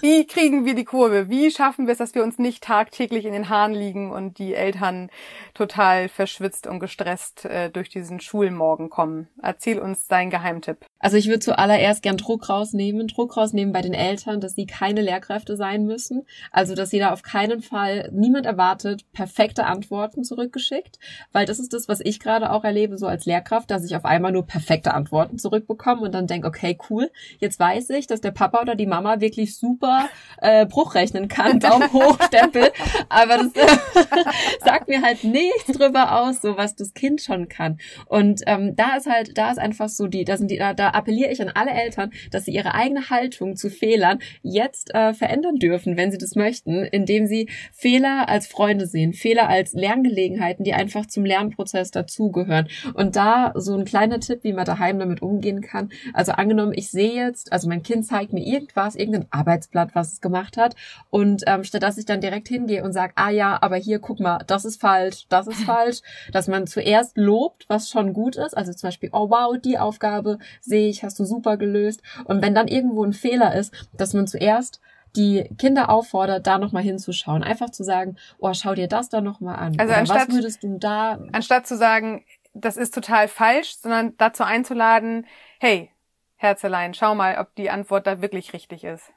Wie 0.00 0.26
kriegen 0.26 0.64
wir 0.64 0.74
die 0.74 0.84
Kurve? 0.84 1.28
Wie 1.28 1.50
schaffen 1.50 1.86
wir 1.86 1.92
es, 1.92 1.98
dass 1.98 2.14
wir 2.14 2.22
uns 2.22 2.38
nicht 2.38 2.62
tagtäglich 2.64 3.24
in 3.24 3.32
den 3.32 3.48
Haaren 3.48 3.74
liegen 3.74 4.10
und 4.10 4.38
die 4.38 4.54
Eltern 4.54 5.10
total 5.52 6.08
verschwitzt 6.08 6.66
und 6.66 6.80
gestresst 6.80 7.44
äh, 7.44 7.70
durch 7.70 7.90
diesen 7.90 8.20
Schulmorgen 8.20 8.88
kommen? 8.88 9.28
Erzähl 9.42 9.78
uns 9.78 10.06
deinen 10.06 10.30
Geheimtipp. 10.30 10.86
Also 10.98 11.18
ich 11.18 11.28
würde 11.28 11.40
zuallererst 11.40 12.02
gern 12.02 12.16
Druck 12.16 12.48
rausnehmen, 12.48 13.08
Druck 13.08 13.36
rausnehmen 13.36 13.72
bei 13.72 13.82
den 13.82 13.94
Eltern, 13.94 14.40
dass 14.40 14.54
sie 14.54 14.66
keine 14.66 15.02
Lehrkräfte 15.02 15.56
sein 15.56 15.84
müssen. 15.84 16.26
Also 16.50 16.74
dass 16.74 16.90
sie 16.90 16.98
da 16.98 17.12
auf 17.12 17.22
keinen 17.22 17.60
Fall, 17.60 18.10
niemand 18.12 18.46
erwartet, 18.46 19.04
perfekte 19.12 19.66
Antworten 19.66 20.24
zurückgeschickt, 20.24 20.98
weil 21.32 21.46
das 21.46 21.58
ist 21.58 21.74
das, 21.74 21.88
was 21.88 22.00
ich 22.00 22.20
gerade 22.20 22.50
auch 22.50 22.64
erlebe, 22.64 22.96
so 22.96 23.06
als 23.06 23.26
Lehrkraft, 23.26 23.70
dass 23.70 23.84
ich 23.84 23.96
auf 23.96 24.04
einmal 24.04 24.32
nur 24.32 24.46
perfekte 24.46 24.94
Antworten 24.94 25.38
zurückbekomme 25.38 26.02
und 26.02 26.14
dann 26.14 26.26
denke, 26.26 26.48
okay, 26.48 26.78
cool, 26.88 27.10
jetzt 27.38 27.60
weiß 27.60 27.90
ich, 27.90 28.06
dass 28.06 28.20
der 28.20 28.30
Papa 28.30 28.45
Papa 28.46 28.62
oder 28.62 28.76
die 28.76 28.86
Mama 28.86 29.20
wirklich 29.20 29.56
super 29.56 30.08
äh, 30.40 30.66
Bruch 30.66 30.94
rechnen 30.94 31.26
kann, 31.28 31.58
Daumen 31.66 31.92
hoch, 31.92 32.18
Stempel, 32.26 32.70
aber 33.08 33.38
das 33.38 33.52
sagt 34.64 34.88
mir 34.88 35.02
halt 35.02 35.24
nichts 35.24 35.66
drüber 35.66 36.20
aus, 36.20 36.40
so 36.40 36.56
was 36.56 36.76
das 36.76 36.94
Kind 36.94 37.20
schon 37.20 37.48
kann. 37.48 37.78
Und 38.06 38.42
ähm, 38.46 38.76
da 38.76 38.96
ist 38.96 39.06
halt, 39.06 39.36
da 39.36 39.50
ist 39.50 39.58
einfach 39.58 39.88
so 39.88 40.06
die, 40.06 40.24
da 40.24 40.36
sind 40.36 40.50
die, 40.50 40.58
da, 40.58 40.74
da 40.74 40.90
appelliere 40.90 41.30
ich 41.32 41.42
an 41.42 41.50
alle 41.54 41.72
Eltern, 41.72 42.12
dass 42.30 42.44
sie 42.44 42.52
ihre 42.52 42.74
eigene 42.74 43.10
Haltung 43.10 43.56
zu 43.56 43.68
Fehlern 43.68 44.20
jetzt 44.42 44.94
äh, 44.94 45.12
verändern 45.12 45.56
dürfen, 45.56 45.96
wenn 45.96 46.12
sie 46.12 46.18
das 46.18 46.36
möchten, 46.36 46.84
indem 46.84 47.26
sie 47.26 47.48
Fehler 47.72 48.28
als 48.28 48.46
Freunde 48.46 48.86
sehen, 48.86 49.12
Fehler 49.12 49.48
als 49.48 49.72
Lerngelegenheiten, 49.72 50.64
die 50.64 50.74
einfach 50.74 51.06
zum 51.06 51.24
Lernprozess 51.24 51.90
dazugehören. 51.90 52.68
Und 52.94 53.16
da 53.16 53.52
so 53.56 53.74
ein 53.76 53.84
kleiner 53.84 54.20
Tipp, 54.20 54.40
wie 54.42 54.52
man 54.52 54.64
daheim 54.64 54.98
damit 54.98 55.22
umgehen 55.22 55.62
kann. 55.62 55.90
Also 56.12 56.32
angenommen, 56.32 56.72
ich 56.74 56.90
sehe 56.90 57.14
jetzt, 57.14 57.52
also 57.52 57.68
mein 57.68 57.82
Kind 57.82 58.06
zeigt 58.06 58.25
mir 58.32 58.44
irgendwas, 58.44 58.96
irgendein 58.96 59.26
Arbeitsblatt, 59.30 59.94
was 59.94 60.14
es 60.14 60.20
gemacht 60.20 60.56
hat. 60.56 60.74
Und 61.10 61.44
ähm, 61.46 61.64
statt 61.64 61.82
dass 61.82 61.98
ich 61.98 62.06
dann 62.06 62.20
direkt 62.20 62.48
hingehe 62.48 62.82
und 62.82 62.92
sage, 62.92 63.12
ah 63.16 63.30
ja, 63.30 63.58
aber 63.60 63.76
hier, 63.76 63.98
guck 63.98 64.20
mal, 64.20 64.38
das 64.46 64.64
ist 64.64 64.80
falsch, 64.80 65.26
das 65.28 65.46
ist 65.46 65.64
falsch, 65.64 66.00
dass 66.32 66.48
man 66.48 66.66
zuerst 66.66 67.16
lobt, 67.16 67.66
was 67.68 67.90
schon 67.90 68.12
gut 68.12 68.36
ist. 68.36 68.56
Also 68.56 68.72
zum 68.72 68.88
Beispiel, 68.88 69.10
oh 69.12 69.30
wow, 69.30 69.56
die 69.58 69.78
Aufgabe 69.78 70.38
sehe 70.60 70.88
ich, 70.88 71.02
hast 71.04 71.18
du 71.18 71.24
super 71.24 71.56
gelöst. 71.56 72.02
Und 72.24 72.42
wenn 72.42 72.54
dann 72.54 72.68
irgendwo 72.68 73.04
ein 73.04 73.12
Fehler 73.12 73.54
ist, 73.54 73.72
dass 73.96 74.14
man 74.14 74.26
zuerst 74.26 74.80
die 75.16 75.48
Kinder 75.58 75.88
auffordert, 75.88 76.46
da 76.46 76.58
nochmal 76.58 76.82
hinzuschauen. 76.82 77.42
Einfach 77.42 77.70
zu 77.70 77.84
sagen, 77.84 78.16
oh, 78.38 78.52
schau 78.52 78.74
dir 78.74 78.88
das 78.88 79.08
da 79.08 79.20
nochmal 79.20 79.56
an. 79.56 79.78
Also 79.78 79.90
Oder 79.90 80.00
anstatt, 80.00 80.28
was 80.28 80.34
würdest 80.34 80.62
du 80.62 80.78
da... 80.78 81.18
Anstatt 81.32 81.66
zu 81.66 81.76
sagen, 81.76 82.24
das 82.52 82.76
ist 82.76 82.94
total 82.94 83.28
falsch, 83.28 83.76
sondern 83.76 84.14
dazu 84.18 84.42
einzuladen, 84.42 85.26
hey, 85.58 85.90
Herzelein, 86.36 86.94
schau 86.94 87.14
mal, 87.14 87.38
ob 87.38 87.54
die 87.54 87.70
Antwort 87.70 88.06
da 88.06 88.20
wirklich 88.20 88.52
richtig 88.52 88.84
ist. 88.84 89.12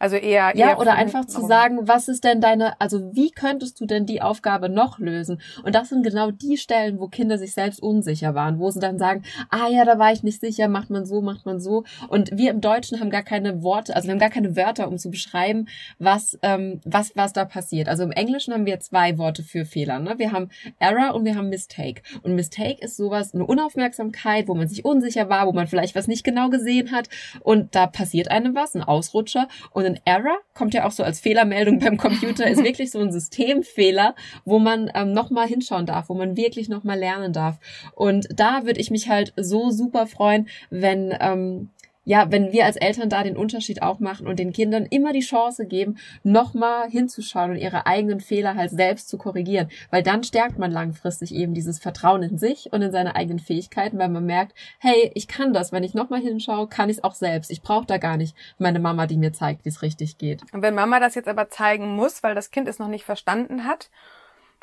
Also 0.00 0.16
eher, 0.16 0.56
ja, 0.56 0.70
eher 0.70 0.78
oder 0.78 0.94
einfach 0.94 1.26
zu 1.26 1.46
sagen, 1.46 1.80
was 1.82 2.08
ist 2.08 2.24
denn 2.24 2.40
deine, 2.40 2.80
also 2.80 3.14
wie 3.14 3.30
könntest 3.30 3.78
du 3.80 3.84
denn 3.84 4.06
die 4.06 4.22
Aufgabe 4.22 4.70
noch 4.70 4.98
lösen? 4.98 5.42
Und 5.62 5.74
das 5.74 5.90
sind 5.90 6.02
genau 6.02 6.30
die 6.30 6.56
Stellen, 6.56 6.98
wo 6.98 7.08
Kinder 7.08 7.36
sich 7.36 7.52
selbst 7.52 7.82
unsicher 7.82 8.34
waren, 8.34 8.58
wo 8.58 8.70
sie 8.70 8.80
dann 8.80 8.98
sagen, 8.98 9.24
ah 9.50 9.68
ja, 9.68 9.84
da 9.84 9.98
war 9.98 10.10
ich 10.10 10.22
nicht 10.22 10.40
sicher, 10.40 10.68
macht 10.68 10.88
man 10.88 11.04
so, 11.04 11.20
macht 11.20 11.44
man 11.44 11.60
so. 11.60 11.84
Und 12.08 12.30
wir 12.32 12.50
im 12.50 12.62
Deutschen 12.62 12.98
haben 12.98 13.10
gar 13.10 13.22
keine 13.22 13.62
Worte, 13.62 13.94
also 13.94 14.08
wir 14.08 14.12
haben 14.12 14.18
gar 14.20 14.30
keine 14.30 14.56
Wörter, 14.56 14.88
um 14.88 14.96
zu 14.96 15.10
beschreiben, 15.10 15.68
was, 15.98 16.38
ähm, 16.40 16.80
was, 16.86 17.12
was 17.14 17.34
da 17.34 17.44
passiert. 17.44 17.86
Also 17.86 18.02
im 18.02 18.12
Englischen 18.12 18.54
haben 18.54 18.64
wir 18.64 18.80
zwei 18.80 19.18
Worte 19.18 19.42
für 19.42 19.66
Fehler. 19.66 19.98
Ne? 19.98 20.14
Wir 20.16 20.32
haben 20.32 20.48
Error 20.78 21.14
und 21.14 21.26
wir 21.26 21.36
haben 21.36 21.50
Mistake. 21.50 22.00
Und 22.22 22.34
Mistake 22.34 22.82
ist 22.82 22.96
sowas, 22.96 23.34
eine 23.34 23.44
Unaufmerksamkeit, 23.44 24.48
wo 24.48 24.54
man 24.54 24.66
sich 24.66 24.82
unsicher 24.82 25.28
war, 25.28 25.46
wo 25.46 25.52
man 25.52 25.66
vielleicht 25.66 25.94
was 25.94 26.08
nicht 26.08 26.24
genau 26.24 26.48
gesehen 26.48 26.90
hat 26.90 27.10
und 27.40 27.74
da 27.74 27.86
passiert 27.86 28.30
einem 28.30 28.54
was, 28.54 28.74
ein 28.74 28.82
Ausrutscher. 28.82 29.46
Und 29.72 29.89
ein 29.90 30.00
Error 30.04 30.38
kommt 30.54 30.74
ja 30.74 30.86
auch 30.86 30.90
so 30.90 31.02
als 31.02 31.20
Fehlermeldung 31.20 31.78
beim 31.78 31.96
Computer, 31.96 32.46
ist 32.48 32.64
wirklich 32.64 32.90
so 32.90 33.00
ein 33.00 33.12
Systemfehler, 33.12 34.14
wo 34.44 34.58
man 34.58 34.90
ähm, 34.94 35.12
nochmal 35.12 35.46
hinschauen 35.46 35.86
darf, 35.86 36.08
wo 36.08 36.14
man 36.14 36.36
wirklich 36.36 36.68
nochmal 36.68 36.98
lernen 36.98 37.32
darf. 37.32 37.58
Und 37.94 38.28
da 38.34 38.64
würde 38.64 38.80
ich 38.80 38.90
mich 38.90 39.08
halt 39.08 39.32
so 39.36 39.70
super 39.70 40.06
freuen, 40.06 40.48
wenn 40.70 41.14
ähm, 41.20 41.70
ja, 42.04 42.30
wenn 42.30 42.52
wir 42.52 42.64
als 42.64 42.76
Eltern 42.76 43.10
da 43.10 43.22
den 43.22 43.36
Unterschied 43.36 43.82
auch 43.82 44.00
machen 44.00 44.26
und 44.26 44.38
den 44.38 44.52
Kindern 44.52 44.86
immer 44.86 45.12
die 45.12 45.20
Chance 45.20 45.66
geben, 45.66 45.98
nochmal 46.22 46.88
hinzuschauen 46.88 47.52
und 47.52 47.56
ihre 47.58 47.86
eigenen 47.86 48.20
Fehler 48.20 48.54
halt 48.54 48.70
selbst 48.70 49.08
zu 49.08 49.18
korrigieren. 49.18 49.68
Weil 49.90 50.02
dann 50.02 50.24
stärkt 50.24 50.58
man 50.58 50.70
langfristig 50.70 51.34
eben 51.34 51.52
dieses 51.52 51.78
Vertrauen 51.78 52.22
in 52.22 52.38
sich 52.38 52.72
und 52.72 52.80
in 52.82 52.90
seine 52.90 53.16
eigenen 53.16 53.38
Fähigkeiten, 53.38 53.98
weil 53.98 54.08
man 54.08 54.24
merkt, 54.24 54.54
hey, 54.78 55.10
ich 55.14 55.28
kann 55.28 55.52
das, 55.52 55.72
wenn 55.72 55.84
ich 55.84 55.94
nochmal 55.94 56.20
hinschaue, 56.20 56.68
kann 56.68 56.88
ich 56.88 56.98
es 56.98 57.04
auch 57.04 57.14
selbst. 57.14 57.50
Ich 57.50 57.62
brauche 57.62 57.86
da 57.86 57.98
gar 57.98 58.16
nicht 58.16 58.34
meine 58.58 58.80
Mama, 58.80 59.06
die 59.06 59.18
mir 59.18 59.32
zeigt, 59.32 59.64
wie 59.64 59.68
es 59.68 59.82
richtig 59.82 60.16
geht. 60.16 60.42
Und 60.52 60.62
wenn 60.62 60.74
Mama 60.74 61.00
das 61.00 61.14
jetzt 61.14 61.28
aber 61.28 61.50
zeigen 61.50 61.94
muss, 61.94 62.22
weil 62.22 62.34
das 62.34 62.50
Kind 62.50 62.66
es 62.66 62.78
noch 62.78 62.88
nicht 62.88 63.04
verstanden 63.04 63.64
hat, 63.64 63.90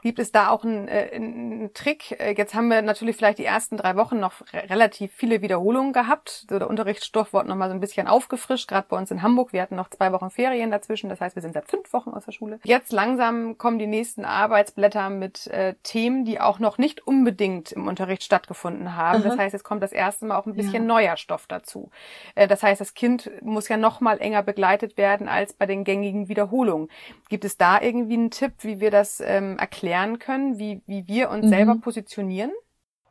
gibt 0.04 0.20
es 0.20 0.32
da 0.32 0.50
auch 0.50 0.63
einen, 0.63 0.88
äh, 0.88 1.10
einen 1.13 1.74
Trick. 1.74 2.20
Äh, 2.20 2.36
Jetzt 2.38 2.54
haben 2.54 2.68
wir 2.70 2.82
natürlich 2.82 3.16
vielleicht 3.16 3.39
die 3.39 3.46
ersten 3.46 3.77
drei 3.77 3.96
Wochen 3.96 4.20
noch 4.20 4.34
re 4.54 4.70
relativ 4.70 5.12
viele 5.13 5.42
Wiederholungen 5.42 5.92
gehabt. 5.94 6.46
So 6.50 6.60
der 6.60 6.70
Unterrichtsstoff 6.70 7.34
wurde 7.34 7.50
noch 7.50 7.56
mal 7.56 7.68
so 7.70 7.74
ein 7.74 7.80
bisschen 7.80 8.08
aufgefrischt, 8.08 8.68
gerade 8.68 8.86
bei 8.89 8.98
uns 8.98 9.10
in 9.12 9.22
Hamburg. 9.24 9.54
Wir 9.54 9.62
hatten 9.62 9.75
noch 9.75 9.89
zwei 9.89 10.12
Wochen 10.12 10.30
Ferien 10.30 10.70
dazwischen, 10.72 11.10
das 11.10 11.20
heißt, 11.20 11.36
wir 11.36 11.42
sind 11.42 11.54
seit 11.54 11.68
fünf 11.70 11.92
Wochen 11.94 12.12
aus 12.12 12.25
der 12.25 12.32
Schule. 12.32 12.60
Jetzt 12.63 12.92
langsam 12.92 13.58
kommen 13.58 13.80
die 13.80 13.88
nächsten 13.88 14.24
Arbeitsblätter 14.24 15.10
mit 15.10 15.48
äh, 15.48 15.74
Themen, 15.84 16.25
die 16.25 16.39
auch 16.39 16.60
noch 16.60 16.77
nicht 16.77 17.06
unbedingt 17.08 17.72
im 17.72 17.88
Unterricht 17.88 18.24
stattgefunden 18.24 18.96
haben. 18.96 19.22
Aha. 19.22 19.30
Das 19.30 19.38
heißt, 19.38 19.54
jetzt 19.54 19.63
kommt 19.63 19.82
das 19.82 19.92
erste 19.92 20.25
Mal 20.25 20.38
auch 20.38 20.46
ein 20.46 20.54
bisschen 20.54 20.74
Ja. 20.74 20.80
neuer 20.82 21.18
Stoff 21.18 21.48
dazu. 21.48 21.89
Äh, 22.36 22.48
das 22.48 22.62
heißt, 22.62 22.80
das 22.82 22.94
Kind 22.94 23.32
muss 23.42 23.68
ja 23.68 23.77
noch 23.77 24.00
mal 24.00 24.20
enger 24.20 24.44
begleitet 24.44 24.96
werden 24.98 25.27
als 25.27 25.54
bei 25.54 25.66
den 25.66 25.84
gängigen 25.84 26.30
Wiederholungen. 26.30 26.89
Gibt 27.30 27.46
es 27.46 27.58
da 27.58 27.82
irgendwie 27.82 28.13
einen 28.13 28.30
Tipp, 28.32 28.54
wie 28.60 28.80
wir 28.80 28.92
das 28.92 29.22
ähm, 29.25 29.58
erklären 29.58 29.87
können, 30.20 30.60
wie, 30.60 30.82
wie 30.86 31.08
wir 31.08 31.29
uns 31.29 31.46
Mhm. 31.46 31.50
selber 31.50 31.75
positionieren? 31.75 32.51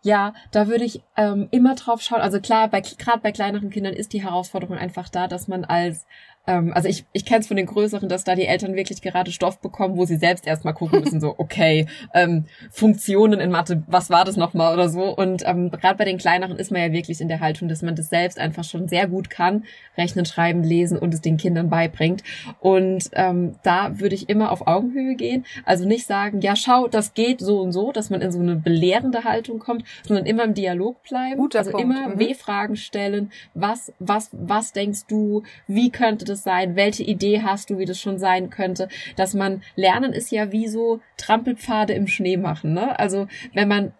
Ja, 0.03 0.35
da 0.53 0.69
würde 0.69 0.85
ich 0.85 1.03
ähm, 1.17 1.49
immer 1.51 1.75
drauf 1.75 2.01
schauen. 2.01 2.21
Also 2.21 2.41
klar, 2.41 2.69
bei 2.69 2.81
gerade 2.81 3.21
bei 3.21 3.33
kleineren 3.33 3.71
Kindern 3.71 3.93
ist 3.95 4.13
die 4.13 4.23
Herausforderung 4.23 4.77
einfach 4.77 5.09
da, 5.09 5.27
dass 5.27 5.49
man 5.49 5.65
als 5.65 6.07
ähm, 6.47 6.73
also 6.75 6.89
ich, 6.89 7.05
ich 7.13 7.25
kenne 7.25 7.41
es 7.41 7.49
von 7.49 7.57
den 7.57 7.67
größeren, 7.67 8.09
dass 8.09 8.25
da 8.25 8.35
die 8.35 8.47
Eltern 8.47 8.75
wirklich 8.75 9.03
gerade 9.03 9.33
Stoff 9.33 9.61
bekommen, 9.61 9.97
wo 9.97 10.05
sie 10.05 10.17
selbst 10.17 10.47
erstmal 10.47 10.75
gucken 10.75 11.01
müssen, 11.01 11.21
so, 11.21 11.35
okay, 11.39 11.87
ähm, 12.15 12.45
Funktionen 12.71 13.41
in 13.41 13.51
Mathe, 13.51 13.83
was 13.87 14.11
war 14.11 14.25
das 14.25 14.37
nochmal 14.37 14.75
oder 14.75 14.89
so. 14.89 15.15
Und 15.15 15.43
ähm, 15.47 15.71
gerade 15.71 15.99
bei 15.99 16.05
den 16.05 16.19
kleineren 16.19 16.57
ist 16.57 16.71
man 16.71 16.81
ja 16.81 16.93
wirklich 16.93 17.21
in 17.21 17.29
der 17.29 17.41
Haltung, 17.41 17.69
dass 17.69 17.83
man 17.83 17.97
das 17.97 18.09
selbst 18.09 18.39
einfach 18.39 18.65
schon 18.65 18.89
sehr 18.89 19.09
gut 19.09 19.31
kann, 19.31 19.65
rechnen, 19.97 20.25
schreiben, 20.25 20.63
lesen 20.63 20.99
und 20.99 21.15
es 21.15 21.21
den 21.21 21.37
Kindern 21.37 21.69
beibringt. 21.69 22.23
Und 22.61 23.11
ähm, 23.13 23.57
da 23.63 23.99
würde 23.99 24.15
ich 24.15 24.29
immer 24.29 24.53
auf 24.53 24.67
Augenhöhe 24.67 25.15
gehen. 25.15 25.45
Also 25.65 25.87
nicht 25.87 26.07
sagen, 26.07 26.41
ja, 26.41 26.57
schau, 26.57 26.89
das 26.89 27.15
geht 27.15 27.41
so 27.41 27.61
und 27.61 27.73
so, 27.73 27.93
dass 27.93 28.11
man 28.11 28.21
in 28.21 28.33
so 28.33 28.41
eine 28.41 28.57
belehrende 28.57 29.25
Haltung 29.25 29.59
kommt, 29.59 29.85
sondern 30.07 30.27
immer 30.27 30.45
im 30.45 30.55
Dialog 30.55 31.03
bleiben. 31.03 31.37
Guter 31.37 31.61
also 31.61 31.73
Punkt. 31.73 31.85
immer 31.85 32.07
Mhm. 32.09 32.19
W-Fragen 32.19 32.77
stellen. 32.77 33.31
Was, 33.55 33.93
was, 33.99 34.31
was 34.33 34.73
denkst 34.73 35.07
du? 35.09 35.43
Wie 35.67 35.91
könnte 35.91 36.25
das 36.25 36.36
sein? 36.43 36.77
Welche 36.77 37.03
Idee 37.03 37.43
hast 37.43 37.71
du, 37.71 37.79
wie 37.79 37.85
das 37.85 38.01
schon 38.01 38.19
sein 38.19 38.51
könnte? 38.51 38.89
Dass 39.17 39.35
man 39.35 39.63
lernen 39.75 40.13
ist 40.13 40.31
ja 40.31 40.53
wie 40.53 40.69
so 40.69 41.01
Trampelpfade 41.17 41.93
im 41.93 42.07
Schnee 42.07 42.37
machen. 42.37 42.75
Ne? 42.75 42.99
Also 42.99 43.27
wenn 43.55 43.69
man 43.69 43.93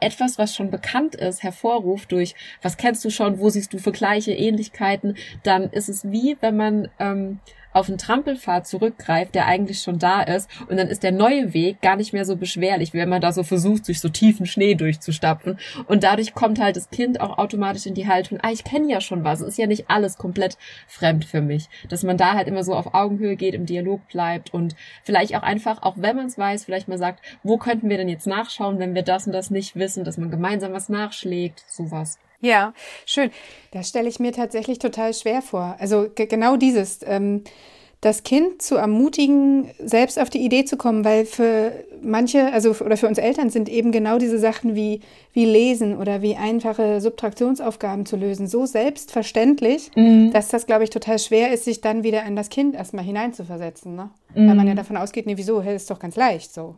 etwas, 0.00 0.38
was 0.38 0.54
schon 0.54 0.70
bekannt 0.70 1.14
ist, 1.14 1.42
hervorruft 1.42 2.10
durch, 2.12 2.34
was 2.62 2.76
kennst 2.76 3.04
du 3.04 3.10
schon, 3.10 3.38
wo 3.38 3.48
siehst 3.48 3.72
du 3.72 3.78
Vergleiche, 3.78 4.32
Ähnlichkeiten, 4.32 5.16
dann 5.44 5.70
ist 5.70 5.88
es 5.88 6.10
wie, 6.10 6.36
wenn 6.40 6.56
man 6.56 6.88
ähm, 6.98 7.38
auf 7.72 7.88
einen 7.88 7.98
Trampelpfad 7.98 8.66
zurückgreift, 8.66 9.34
der 9.34 9.46
eigentlich 9.46 9.80
schon 9.80 9.98
da 9.98 10.22
ist, 10.22 10.48
und 10.68 10.76
dann 10.76 10.88
ist 10.88 11.02
der 11.02 11.12
neue 11.12 11.54
Weg 11.54 11.80
gar 11.80 11.96
nicht 11.96 12.12
mehr 12.12 12.24
so 12.24 12.36
beschwerlich, 12.36 12.92
wie 12.92 12.98
wenn 12.98 13.08
man 13.08 13.20
da 13.20 13.32
so 13.32 13.42
versucht, 13.42 13.88
durch 13.88 14.00
so 14.00 14.08
tiefen 14.08 14.46
Schnee 14.46 14.74
durchzustapfen. 14.74 15.58
Und 15.86 16.04
dadurch 16.04 16.34
kommt 16.34 16.60
halt 16.60 16.76
das 16.76 16.90
Kind 16.90 17.20
auch 17.20 17.38
automatisch 17.38 17.86
in 17.86 17.94
die 17.94 18.08
Haltung, 18.08 18.38
ah, 18.42 18.50
ich 18.50 18.64
kenne 18.64 18.90
ja 18.90 19.00
schon 19.00 19.24
was, 19.24 19.40
es 19.40 19.48
ist 19.48 19.58
ja 19.58 19.66
nicht 19.66 19.88
alles 19.88 20.18
komplett 20.18 20.56
fremd 20.86 21.24
für 21.24 21.40
mich. 21.40 21.68
Dass 21.88 22.02
man 22.02 22.16
da 22.16 22.34
halt 22.34 22.48
immer 22.48 22.64
so 22.64 22.74
auf 22.74 22.94
Augenhöhe 22.94 23.36
geht, 23.36 23.54
im 23.54 23.66
Dialog 23.66 24.06
bleibt 24.08 24.52
und 24.52 24.74
vielleicht 25.02 25.36
auch 25.36 25.42
einfach, 25.42 25.82
auch 25.82 25.94
wenn 25.96 26.16
man 26.16 26.26
es 26.26 26.38
weiß, 26.38 26.64
vielleicht 26.64 26.88
mal 26.88 26.98
sagt, 26.98 27.20
wo 27.42 27.56
könnten 27.56 27.88
wir 27.88 27.96
denn 27.96 28.08
jetzt 28.08 28.26
nachschauen, 28.26 28.78
wenn 28.78 28.94
wir 28.94 29.02
das 29.02 29.26
und 29.26 29.32
das 29.32 29.50
nicht 29.50 29.76
wissen, 29.76 30.04
dass 30.04 30.18
man 30.18 30.30
gemeinsam 30.30 30.72
was 30.72 30.88
nachschlägt, 30.88 31.64
sowas. 31.68 32.18
Ja, 32.42 32.74
schön. 33.06 33.30
Das 33.70 33.88
stelle 33.88 34.08
ich 34.08 34.18
mir 34.18 34.32
tatsächlich 34.32 34.78
total 34.80 35.14
schwer 35.14 35.40
vor. 35.42 35.76
Also 35.78 36.08
ge- 36.14 36.26
genau 36.26 36.56
dieses, 36.56 37.00
ähm, 37.06 37.44
das 38.00 38.24
Kind 38.24 38.60
zu 38.60 38.74
ermutigen, 38.74 39.70
selbst 39.78 40.18
auf 40.18 40.28
die 40.28 40.40
Idee 40.44 40.64
zu 40.64 40.76
kommen, 40.76 41.04
weil 41.04 41.24
für 41.24 41.72
manche, 42.02 42.52
also 42.52 42.70
oder 42.84 42.96
für 42.96 43.06
uns 43.06 43.18
Eltern 43.18 43.48
sind 43.48 43.68
eben 43.68 43.92
genau 43.92 44.18
diese 44.18 44.40
Sachen 44.40 44.74
wie, 44.74 44.98
wie 45.32 45.44
Lesen 45.44 45.96
oder 45.96 46.20
wie 46.20 46.34
einfache 46.34 47.00
Subtraktionsaufgaben 47.00 48.04
zu 48.04 48.16
lösen 48.16 48.48
so 48.48 48.66
selbstverständlich, 48.66 49.92
dass 50.32 50.48
das, 50.48 50.66
glaube 50.66 50.82
ich, 50.82 50.90
total 50.90 51.20
schwer 51.20 51.52
ist, 51.52 51.64
sich 51.64 51.80
dann 51.80 52.02
wieder 52.02 52.24
in 52.24 52.34
das 52.34 52.48
Kind 52.48 52.74
erstmal 52.74 53.04
hineinzuversetzen. 53.04 53.94
Ne? 53.94 54.10
Weil 54.34 54.56
man 54.56 54.66
ja 54.66 54.74
davon 54.74 54.96
ausgeht, 54.96 55.26
nee, 55.26 55.36
wieso, 55.36 55.62
hey, 55.62 55.76
ist 55.76 55.88
doch 55.88 56.00
ganz 56.00 56.16
leicht 56.16 56.52
so. 56.52 56.74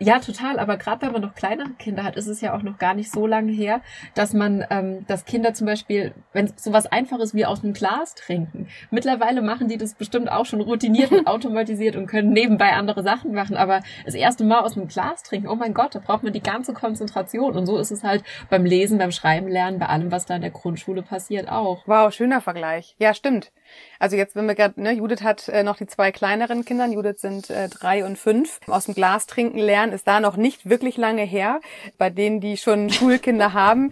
Ja, 0.00 0.18
total. 0.18 0.58
Aber 0.58 0.76
gerade 0.76 1.02
wenn 1.02 1.12
man 1.12 1.22
noch 1.22 1.34
kleinere 1.36 1.70
Kinder 1.78 2.02
hat, 2.02 2.16
ist 2.16 2.26
es 2.26 2.40
ja 2.40 2.56
auch 2.56 2.62
noch 2.62 2.78
gar 2.78 2.94
nicht 2.94 3.12
so 3.12 3.28
lange 3.28 3.52
her, 3.52 3.80
dass 4.14 4.32
man, 4.32 4.64
ähm, 4.70 5.06
dass 5.06 5.24
Kinder 5.24 5.54
zum 5.54 5.68
Beispiel, 5.68 6.12
wenn 6.32 6.52
sowas 6.56 6.86
Einfaches 6.86 7.32
wie 7.32 7.46
aus 7.46 7.62
einem 7.62 7.74
Glas 7.74 8.16
trinken. 8.16 8.66
Mittlerweile 8.90 9.40
machen 9.40 9.68
die 9.68 9.78
das 9.78 9.94
bestimmt 9.94 10.30
auch 10.32 10.46
schon 10.46 10.60
routiniert 10.60 11.12
und 11.12 11.26
automatisiert 11.28 11.94
und 11.94 12.06
können 12.06 12.32
nebenbei 12.32 12.72
andere 12.72 13.04
Sachen 13.04 13.34
machen. 13.34 13.56
Aber 13.56 13.82
das 14.04 14.14
erste 14.14 14.42
Mal 14.42 14.60
aus 14.60 14.76
einem 14.76 14.88
Glas 14.88 15.22
trinken, 15.22 15.48
oh 15.48 15.54
mein 15.54 15.74
Gott, 15.74 15.94
da 15.94 16.00
braucht 16.00 16.24
man 16.24 16.32
die 16.32 16.42
ganze 16.42 16.74
Konzentration. 16.74 17.56
Und 17.56 17.66
so 17.66 17.78
ist 17.78 17.92
es 17.92 18.02
halt 18.02 18.24
beim 18.50 18.64
Lesen, 18.64 18.98
beim 18.98 19.12
Schreiben 19.12 19.46
lernen, 19.46 19.78
bei 19.78 19.86
allem, 19.86 20.10
was 20.10 20.26
da 20.26 20.34
in 20.34 20.42
der 20.42 20.50
Grundschule 20.50 21.02
passiert, 21.02 21.48
auch. 21.48 21.86
Wow, 21.86 22.12
schöner 22.12 22.40
Vergleich. 22.40 22.96
Ja, 22.98 23.14
stimmt. 23.14 23.52
Also 23.98 24.16
jetzt, 24.16 24.36
wenn 24.36 24.46
wir 24.46 24.54
gerade, 24.54 24.80
ne, 24.80 24.92
Judith 24.92 25.22
hat 25.22 25.48
äh, 25.48 25.62
noch 25.62 25.76
die 25.76 25.86
zwei 25.86 26.12
kleineren 26.12 26.64
Kinder, 26.64 26.86
Judith 26.86 27.20
sind 27.20 27.50
äh, 27.50 27.68
drei 27.68 28.04
und 28.04 28.18
fünf, 28.18 28.60
aus 28.66 28.86
dem 28.86 28.94
Glas 28.94 29.26
trinken 29.26 29.58
lernen. 29.58 29.83
Lernen, 29.84 29.92
ist 29.92 30.06
da 30.06 30.20
noch 30.20 30.36
nicht 30.36 30.68
wirklich 30.68 30.96
lange 30.96 31.22
her. 31.22 31.60
Bei 31.98 32.10
denen, 32.10 32.40
die 32.40 32.56
schon 32.56 32.90
Schulkinder 32.90 33.52
haben, 33.52 33.90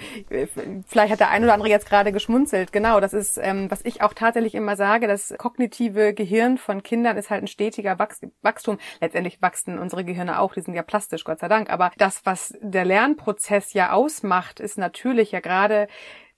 vielleicht 0.87 1.12
hat 1.12 1.20
der 1.20 1.30
ein 1.30 1.44
oder 1.44 1.54
andere 1.54 1.68
jetzt 1.68 1.88
gerade 1.88 2.12
geschmunzelt. 2.12 2.72
Genau, 2.72 3.00
das 3.00 3.12
ist, 3.12 3.38
ähm, 3.38 3.70
was 3.70 3.84
ich 3.84 4.02
auch 4.02 4.14
tatsächlich 4.14 4.54
immer 4.54 4.76
sage, 4.76 5.06
das 5.06 5.34
kognitive 5.38 6.14
Gehirn 6.14 6.58
von 6.58 6.82
Kindern 6.82 7.16
ist 7.16 7.30
halt 7.30 7.42
ein 7.42 7.49
stetiger 7.49 7.99
Wachstum. 7.99 8.78
Letztendlich 9.00 9.42
wachsen 9.42 9.78
unsere 9.78 10.04
Gehirne 10.04 10.40
auch, 10.40 10.54
die 10.54 10.61
sind 10.61 10.75
ja 10.75 10.82
plastisch, 10.82 11.25
Gott 11.25 11.40
sei 11.40 11.49
Dank. 11.49 11.70
Aber 11.70 11.90
das, 11.99 12.25
was 12.25 12.54
der 12.61 12.84
Lernprozess 12.84 13.72
ja 13.72 13.92
ausmacht, 13.92 14.61
ist 14.61 14.78
natürlich 14.78 15.32
ja 15.32 15.40
gerade, 15.40 15.88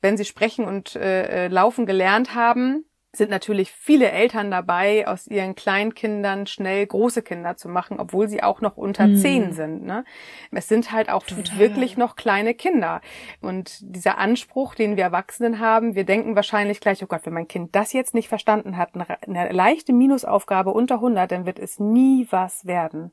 wenn 0.01 0.17
sie 0.17 0.25
sprechen 0.25 0.65
und 0.65 0.97
äh, 0.97 1.47
äh 1.47 1.49
laufen 1.49 1.87
gelernt 1.87 2.35
haben, 2.35 2.85
sind 3.17 3.31
natürlich 3.31 3.71
viele 3.71 4.11
Eltern 4.11 4.51
dabei, 4.51 5.07
aus 5.07 5.27
ihren 5.27 5.55
Kleinkindern 5.55 6.47
schnell 6.47 6.87
große 6.87 7.23
Kinder 7.23 7.57
zu 7.57 7.69
machen, 7.69 7.99
obwohl 8.01 8.29
sie 8.29 8.43
auch 8.43 8.61
noch 8.61 8.77
unter 8.77 9.07
mm. 9.07 9.17
zehn 9.17 9.53
sind. 9.53 9.85
Ne? 9.85 10.05
Es 10.51 10.69
sind 10.69 10.93
halt 10.93 11.11
auch 11.11 11.25
Total. 11.25 11.59
wirklich 11.59 11.97
noch 11.97 12.17
kleine 12.17 12.55
Kinder. 12.55 13.01
Und 13.41 13.79
dieser 13.81 14.19
Anspruch, 14.19 14.75
den 14.75 14.97
wir 14.97 15.05
Erwachsenen 15.05 15.61
haben, 15.61 15.95
wir 15.95 16.05
denken 16.05 16.37
wahrscheinlich 16.37 16.81
gleich, 16.81 17.03
oh 17.03 17.07
Gott, 17.07 17.25
wenn 17.25 17.35
mein 17.35 17.49
Kind 17.49 17.75
das 17.75 17.93
jetzt 17.93 18.15
nicht 18.15 18.29
verstanden 18.29 18.77
hat, 18.77 18.95
eine, 18.95 19.07
eine 19.23 19.53
leichte 19.53 19.93
Minusaufgabe 19.93 20.71
unter 20.71 20.97
100, 20.97 21.31
dann 21.31 21.47
wird 21.47 21.59
es 21.59 21.79
nie 21.79 22.27
was 22.31 22.67
werden. 22.67 23.13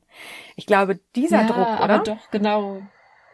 Ich 0.56 0.66
glaube, 0.66 1.00
dieser 1.14 1.42
ja, 1.42 1.46
Druck, 1.46 1.80
oder? 1.80 1.80
Aber 1.80 1.98
doch, 1.98 2.30
genau. 2.30 2.82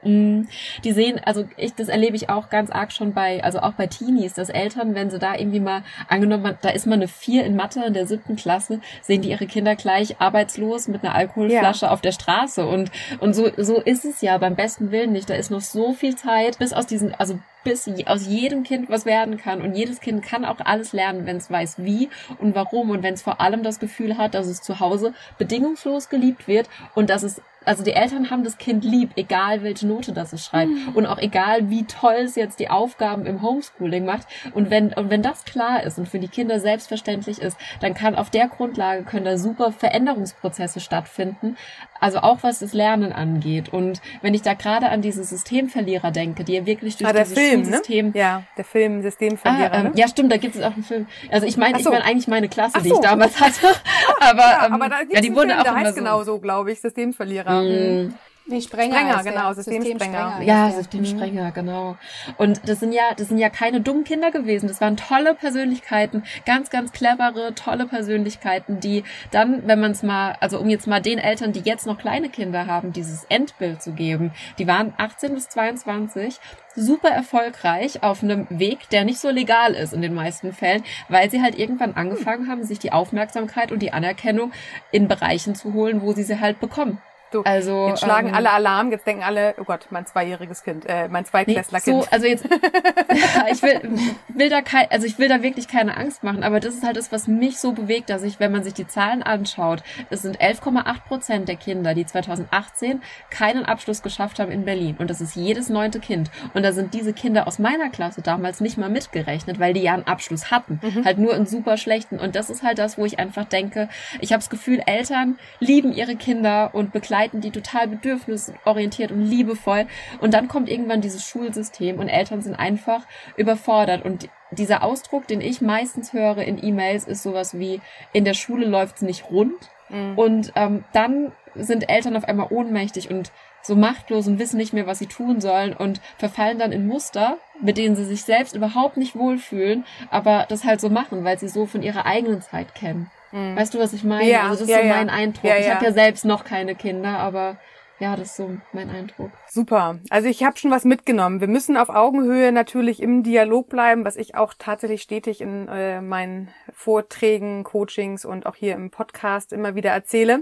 Mm, 0.03 0.43
die 0.85 0.93
sehen, 0.93 1.21
also 1.25 1.49
ich, 1.57 1.75
das 1.75 1.89
erlebe 1.89 2.17
ich 2.17 2.31
auch 2.31 2.51
ganz 2.51 2.71
arg 2.71 2.93
schon 2.93 3.15
bei, 3.15 3.43
also 3.43 3.61
auch 3.61 3.73
bei 3.73 3.87
Teenies, 3.87 4.35
dass 4.35 4.49
Eltern, 4.49 4.95
wenn 4.95 5.11
sie 5.11 5.19
da 5.19 5.35
irgendwie 5.35 5.61
mal, 5.61 5.83
angenommen, 6.09 6.57
da 6.61 6.71
ist 6.71 6.87
mal 6.87 6.95
eine 6.95 7.09
Vier 7.09 7.45
in 7.45 7.57
Mathe 7.57 7.85
in 7.85 7.95
der 7.95 8.07
siebten 8.07 8.37
Klasse, 8.37 8.81
sehen 9.03 9.23
die 9.23 9.31
ihre 9.31 9.47
Kinder 9.47 9.75
gleich 9.75 10.21
arbeitslos 10.21 10.89
mit 10.89 11.03
einer 11.03 11.15
Alkoholflasche 11.15 11.87
ja. 11.87 11.93
auf 11.93 12.01
der 12.01 12.13
Straße 12.13 12.67
und, 12.67 12.91
und 13.19 13.35
so, 13.35 13.51
so 13.57 13.81
ist 13.81 14.05
es 14.05 14.21
ja 14.21 14.39
beim 14.39 14.55
besten 14.55 14.93
Willen 14.93 15.13
nicht. 15.13 15.29
Da 15.29 15.35
ist 15.35 15.51
noch 15.51 15.61
so 15.61 15.93
viel 15.93 16.17
Zeit, 16.17 16.59
bis 16.59 16.73
aus 16.73 16.87
diesen, 16.87 17.15
also 17.15 17.39
bis 17.65 17.91
aus 18.07 18.27
jedem 18.27 18.63
Kind 18.63 18.89
was 18.89 19.05
werden 19.05 19.37
kann 19.37 19.61
und 19.61 19.75
jedes 19.75 20.01
Kind 20.01 20.23
kann 20.23 20.45
auch 20.45 20.59
alles 20.65 20.93
lernen, 20.93 21.27
wenn 21.27 21.37
es 21.37 21.51
weiß 21.51 21.85
wie 21.85 22.09
und 22.39 22.55
warum 22.55 22.91
und 22.91 23.03
wenn 23.03 23.15
es 23.15 23.23
vor 23.23 23.41
allem 23.41 23.63
das 23.63 23.79
Gefühl 23.79 24.17
hat, 24.17 24.35
dass 24.35 24.47
es 24.47 24.63
zu 24.63 24.81
Hause 24.81 25.13
bedingungslos 25.39 26.09
geliebt 26.09 26.49
wird 26.49 26.69
und 26.95 27.11
dass 27.11 27.23
es 27.23 27.43
also 27.65 27.85
die 27.85 27.93
Eltern 27.93 28.31
haben 28.31 28.45
das 28.45 28.59
Kind 28.59 28.85
lieb, 28.85 29.11
egal 29.17 29.63
welche 29.63 29.87
Note 29.87 30.13
das 30.13 30.33
es 30.33 30.45
schreibt 30.45 30.71
mhm. 30.71 30.95
und 30.95 31.07
auch 31.07 31.19
egal 31.19 31.71
wie 31.71 31.85
toll 31.85 32.17
es 32.25 32.35
jetzt 32.35 32.61
die 32.61 32.71
Aufgaben 32.71 33.27
im 33.27 33.43
Homeschooling 33.43 34.05
macht 34.05 34.27
und 34.55 34.71
wenn 34.71 34.93
und 34.95 35.11
wenn 35.11 35.23
das 35.23 35.45
klar 35.45 35.83
ist 35.83 35.99
und 35.99 36.09
für 36.09 36.19
die 36.19 36.29
Kinder 36.29 36.61
selbstverständlich 36.61 37.41
ist, 37.41 37.57
dann 37.81 37.95
kann 37.95 38.15
auf 38.15 38.31
der 38.31 38.49
Grundlage 38.49 39.05
können 39.05 39.25
da 39.25 39.37
super 39.37 39.73
Veränderungsprozesse 39.73 40.81
stattfinden, 40.81 41.57
also 42.01 42.19
auch 42.19 42.39
was 42.43 42.61
das 42.61 42.73
Lernen 42.73 43.13
angeht 43.13 43.69
und 43.69 44.01
wenn 44.23 44.35
ich 44.35 44.43
da 44.43 44.55
gerade 44.55 44.89
an 44.89 45.03
diese 45.03 45.25
Systemverlierer 45.25 46.11
denke, 46.11 46.45
die 46.45 46.55
ja 46.55 46.67
wirklich 46.67 46.97
durch 46.97 47.11
ah, 47.11 47.13
dieses 47.13 47.35
Film, 47.35 47.65
System 47.65 48.07
ne? 48.11 48.19
ja, 48.19 48.43
der 48.57 48.65
Film 48.65 49.03
Systemverlierer, 49.03 49.73
ah, 49.73 49.79
ähm, 49.79 49.85
ne? 49.85 49.93
ja 49.95 50.09
stimmt, 50.09 50.33
da 50.33 50.37
gibt 50.37 50.55
es 50.55 50.63
auch 50.63 50.73
einen 50.73 50.85
Film. 50.85 51.07
Also 51.31 51.47
ich 51.47 51.57
meine, 51.57 51.75
so. 51.79 51.91
ich 51.91 51.93
meine 51.93 52.05
eigentlich 52.05 52.29
meine 52.29 52.49
Klasse, 52.49 52.79
so. 52.79 52.85
die 52.85 52.93
ich 52.93 52.99
damals 53.01 53.41
hatte, 53.41 53.67
aber 54.21 54.39
ja, 54.39 54.67
ähm, 54.67 54.73
aber 54.73 54.89
da 54.89 54.97
ja, 55.11 55.21
die 55.21 55.35
wurde 55.35 55.49
Film, 55.49 55.59
auch 55.59 55.63
der 55.65 55.75
heißt 55.75 55.95
so. 55.95 55.97
genau 55.97 56.23
so, 56.23 56.39
glaube 56.39 56.73
ich, 56.73 56.81
Systemverlierer. 56.81 57.58
Mhm. 57.63 58.15
Nee, 58.51 58.63
Sprenger, 58.63 58.97
Sprenger 58.97 59.25
genau, 59.25 59.53
Systemsprenger. 59.53 60.41
Ja, 60.43 60.71
Systemsprenger, 60.71 61.51
genau. 61.51 61.99
Und 62.39 62.67
das 62.67 62.81
sind 62.81 62.93
ja, 62.93 63.13
das 63.15 63.29
sind 63.29 63.37
ja 63.37 63.51
keine 63.51 63.83
dummen 63.83 64.05
Kinder 64.05 64.31
gewesen. 64.31 64.69
Das 64.69 64.81
waren 64.81 64.97
tolle 64.97 65.35
Persönlichkeiten, 65.35 66.23
ganz, 66.47 66.71
ganz 66.71 66.93
clevere, 66.93 67.55
tolle 67.55 67.85
Persönlichkeiten, 67.85 68.81
die 68.81 69.05
dann, 69.33 69.67
wenn 69.67 69.81
man 69.81 69.91
es 69.91 70.03
mal, 70.03 70.35
also 70.41 70.59
um 70.59 70.71
jetzt 70.71 70.87
mal 70.87 71.03
den 71.03 71.19
Eltern, 71.19 71.53
die 71.53 71.61
jetzt 71.61 71.87
noch 71.87 71.99
kleine 71.99 72.31
Kinder 72.31 72.67
haben, 72.67 72.95
dieses 72.95 73.25
Endbild 73.25 73.83
zu 73.83 73.93
geben, 73.93 74.33
die 74.59 74.67
waren 74.67 74.95
18 74.97 75.35
bis 75.35 75.51
22 75.51 76.41
super 76.75 77.11
erfolgreich 77.11 78.03
auf 78.03 78.23
einem 78.23 78.47
Weg, 78.49 78.89
der 78.89 79.05
nicht 79.05 79.19
so 79.19 79.29
legal 79.29 79.75
ist 79.75 79.93
in 79.93 80.01
den 80.01 80.15
meisten 80.15 80.55
Fällen, 80.55 80.85
weil 81.11 81.31
sie 81.31 81.43
halt 81.43 81.59
irgendwann 81.59 81.97
angefangen 81.97 82.49
haben, 82.49 82.65
sich 82.65 82.79
die 82.79 82.93
Aufmerksamkeit 82.93 83.73
und 83.73 83.81
die 83.81 83.93
Anerkennung 83.93 84.53
in 84.91 85.07
Bereichen 85.07 85.55
zu 85.55 85.75
holen, 85.75 86.01
wo 86.01 86.15
sie 86.15 86.23
sie 86.23 86.41
halt 86.41 86.61
bekommen. 86.61 87.03
Du, 87.31 87.43
also, 87.43 87.89
jetzt 87.89 88.01
schlagen 88.01 88.29
ähm, 88.29 88.35
alle 88.35 88.51
Alarm, 88.51 88.91
jetzt 88.91 89.07
denken 89.07 89.23
alle, 89.23 89.55
oh 89.59 89.65
Gott, 89.65 89.87
mein 89.91 90.07
zweijähriges 90.07 90.63
Kind, 90.63 90.87
äh, 90.87 91.09
mein 91.09 91.27
Zweiklässlerkind. 91.27 91.97
Nee, 91.97 92.03
so, 92.03 92.09
also 92.11 92.27
jetzt, 92.27 92.45
ich 93.53 93.63
will, 93.63 93.81
will 94.29 94.49
da 94.49 94.63
kein, 94.63 94.91
also 94.91 95.07
ich 95.07 95.19
will 95.19 95.29
da 95.29 95.43
wirklich 95.43 95.69
keine 95.69 95.97
Angst 95.97 96.25
machen, 96.25 96.43
aber 96.43 96.59
das 96.59 96.75
ist 96.75 96.85
halt 96.85 96.97
das, 96.97 97.13
was 97.13 97.27
mich 97.27 97.59
so 97.59 97.73
bewegt, 97.73 98.09
dass 98.09 98.23
ich, 98.23 98.41
wenn 98.41 98.51
man 98.51 98.65
sich 98.65 98.73
die 98.73 98.87
Zahlen 98.87 99.23
anschaut, 99.23 99.83
es 100.09 100.23
sind 100.23 100.41
11,8 100.41 101.05
Prozent 101.07 101.49
der 101.49 101.57
Kinder, 101.57 101.95
die 101.95 102.07
2018 102.07 103.03
keinen 103.29 103.67
Abschluss 103.67 104.03
geschafft 104.03 104.39
haben 104.39 104.51
in 104.51 104.65
Berlin. 104.65 104.97
Und 104.99 105.11
das 105.11 105.21
ist 105.21 105.37
jedes 105.37 105.69
neunte 105.69 106.01
Kind. 106.01 106.31
Und 106.55 106.63
da 106.63 106.73
sind 106.73 106.95
diese 106.95 107.13
Kinder 107.13 107.47
aus 107.47 107.59
meiner 107.59 107.91
Klasse 107.91 108.23
damals 108.23 108.61
nicht 108.61 108.79
mal 108.79 108.89
mitgerechnet, 108.89 109.61
weil 109.61 109.75
die 109.75 109.83
ja 109.83 109.93
einen 109.93 110.07
Abschluss 110.07 110.51
hatten. 110.51 110.81
Mhm. 110.83 111.05
Halt 111.05 111.19
nur 111.19 111.35
einen 111.35 111.47
super 111.47 111.77
schlechten. 111.77 112.19
Und 112.19 112.37
das 112.37 112.49
ist 112.49 112.63
halt 112.63 112.79
das, 112.79 112.97
wo 112.97 113.05
ich 113.05 113.19
einfach 113.19 113.45
denke, 113.45 113.91
ich 114.21 114.33
habe 114.33 114.41
das 114.41 114.49
Gefühl, 114.49 114.81
Eltern 114.87 115.39
lieben 115.61 115.93
ihre 115.93 116.17
Kinder 116.17 116.71
und 116.73 116.93
begleiten 116.93 117.18
begleiten 117.19 117.41
die 117.41 117.51
total 117.51 117.89
bedürfnisorientiert 117.89 119.11
und 119.11 119.25
liebevoll. 119.25 119.87
Und 120.21 120.35
dann 120.35 120.47
kommt 120.47 120.69
irgendwann 120.69 121.01
dieses 121.01 121.25
Schulsystem 121.25 121.99
und 121.99 122.09
Eltern 122.09 122.43
sind 122.43 122.55
einfach 122.55 123.03
überfordert. 123.37 124.05
Und 124.05 124.29
dieser 124.53 124.83
Ausdruck, 124.83 125.27
den 125.27 125.41
ich 125.41 125.61
meistens 125.61 126.13
höre 126.13 126.39
in 126.39 126.63
E-Mails, 126.63 127.05
ist 127.05 127.23
sowas 127.23 127.59
wie, 127.59 127.81
in 128.13 128.25
der 128.25 128.35
Schule 128.35 128.67
läuft's 128.67 129.03
nicht 129.03 129.31
rund. 129.31 129.71
Mhm. 129.89 130.17
Und 130.17 130.53
ähm, 130.55 130.85
dann 130.93 131.33
sind 131.57 131.89
Eltern 131.91 132.17
auf 132.17 132.25
einmal 132.25 132.49
ohnmächtig 132.51 133.11
und 133.11 133.33
so 133.63 133.75
machtlos 133.75 134.29
und 134.29 134.39
wissen 134.39 134.57
nicht 134.57 134.73
mehr, 134.73 134.87
was 134.87 135.01
sie 135.01 135.07
tun 135.07 135.41
sollen 135.41 135.73
und 135.73 136.01
verfallen 136.19 136.59
dann 136.59 136.71
in 136.71 136.87
Muster, 136.87 137.39
mit 137.61 137.77
denen 137.77 137.97
sie 137.97 138.05
sich 138.05 138.23
selbst 138.23 138.55
überhaupt 138.55 138.97
nicht 138.97 139.17
wohlfühlen, 139.17 139.85
aber 140.11 140.47
das 140.49 140.65
halt 140.65 140.81
so 140.81 140.89
machen, 140.89 141.25
weil 141.25 141.39
sie 141.39 141.49
so 141.49 141.67
von 141.67 141.83
ihrer 141.83 142.07
eigenen 142.07 142.41
Zeit 142.41 142.77
kennen. 142.77 143.11
Mhm. 143.33 143.57
Weißt 143.57 143.75
du, 143.75 143.79
was 143.79 143.93
ich 143.93 144.05
meine? 144.05 144.29
Ja, 144.29 144.43
also 144.43 144.53
das 144.53 144.63
ist 144.63 144.71
ja, 144.71 144.79
so 144.79 144.89
mein 144.89 145.09
ja. 145.09 145.13
Eindruck. 145.13 145.45
Ja, 145.45 145.59
ich 145.59 145.71
habe 145.71 145.85
ja 145.85 145.93
selbst 145.93 146.25
noch 146.25 146.45
keine 146.45 146.75
Kinder, 146.75 147.19
aber 147.19 147.59
ja, 148.01 148.15
das 148.15 148.29
ist 148.29 148.37
so 148.37 148.57
mein 148.73 148.91
Eindruck. 148.91 149.33
Super. 149.49 149.99
Also 150.09 150.29
ich 150.29 150.45
habe 150.45 150.57
schon 150.57 150.71
was 150.71 150.85
mitgenommen. 150.85 151.41
Wir 151.41 151.49
müssen 151.49 151.77
auf 151.77 151.89
Augenhöhe 151.89 152.53
natürlich 152.53 153.03
im 153.03 153.25
Dialog 153.25 153.69
bleiben, 153.69 154.05
was 154.05 154.17
ich 154.17 154.37
auch 154.37 154.55
tatsächlich 154.57 155.03
stetig 155.03 155.41
in 155.41 155.67
äh, 155.69 156.01
meinen 156.01 156.49
Vorträgen, 156.73 157.65
Coachings 157.65 158.25
und 158.25 158.47
auch 158.47 158.55
hier 158.55 158.75
im 158.75 158.91
Podcast 158.91 159.53
immer 159.53 159.75
wieder 159.75 159.91
erzähle. 159.91 160.41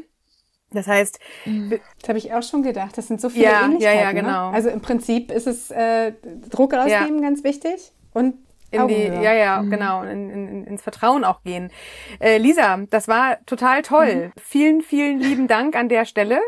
Das 0.71 0.87
heißt, 0.87 1.19
mhm. 1.47 1.81
das 2.01 2.09
habe 2.09 2.19
ich 2.19 2.35
auch 2.35 2.43
schon 2.43 2.63
gedacht. 2.63 2.99
Das 2.99 3.09
sind 3.09 3.21
so 3.21 3.31
viele 3.31 3.47
ja, 3.47 3.65
Ähnlichkeiten. 3.65 3.99
Ja, 3.99 4.05
ja, 4.05 4.13
ne? 4.13 4.21
genau. 4.21 4.51
Ne? 4.51 4.57
Also 4.57 4.69
im 4.69 4.83
Prinzip 4.83 5.31
ist 5.31 5.47
es 5.47 5.71
äh, 5.71 6.13
Druck 6.51 6.75
rausnehmen 6.75 7.23
ganz 7.23 7.43
wichtig 7.43 7.93
und 8.13 8.35
in 8.83 8.89
die, 8.89 9.23
ja, 9.23 9.33
ja, 9.33 9.63
mhm. 9.63 9.71
genau, 9.71 10.03
in, 10.03 10.31
in, 10.31 10.65
ins 10.65 10.83
Vertrauen 10.83 11.25
auch 11.25 11.43
gehen. 11.43 11.71
Äh, 12.21 12.39
Lisa, 12.39 12.79
das 12.91 13.09
war 13.09 13.39
total 13.47 13.83
toll. 13.83 14.27
Mhm. 14.27 14.33
Vielen, 14.41 14.81
vielen 14.83 15.21
lieben 15.21 15.49
Dank 15.49 15.77
an 15.77 15.89
der 15.89 16.05
Stelle. 16.05 16.41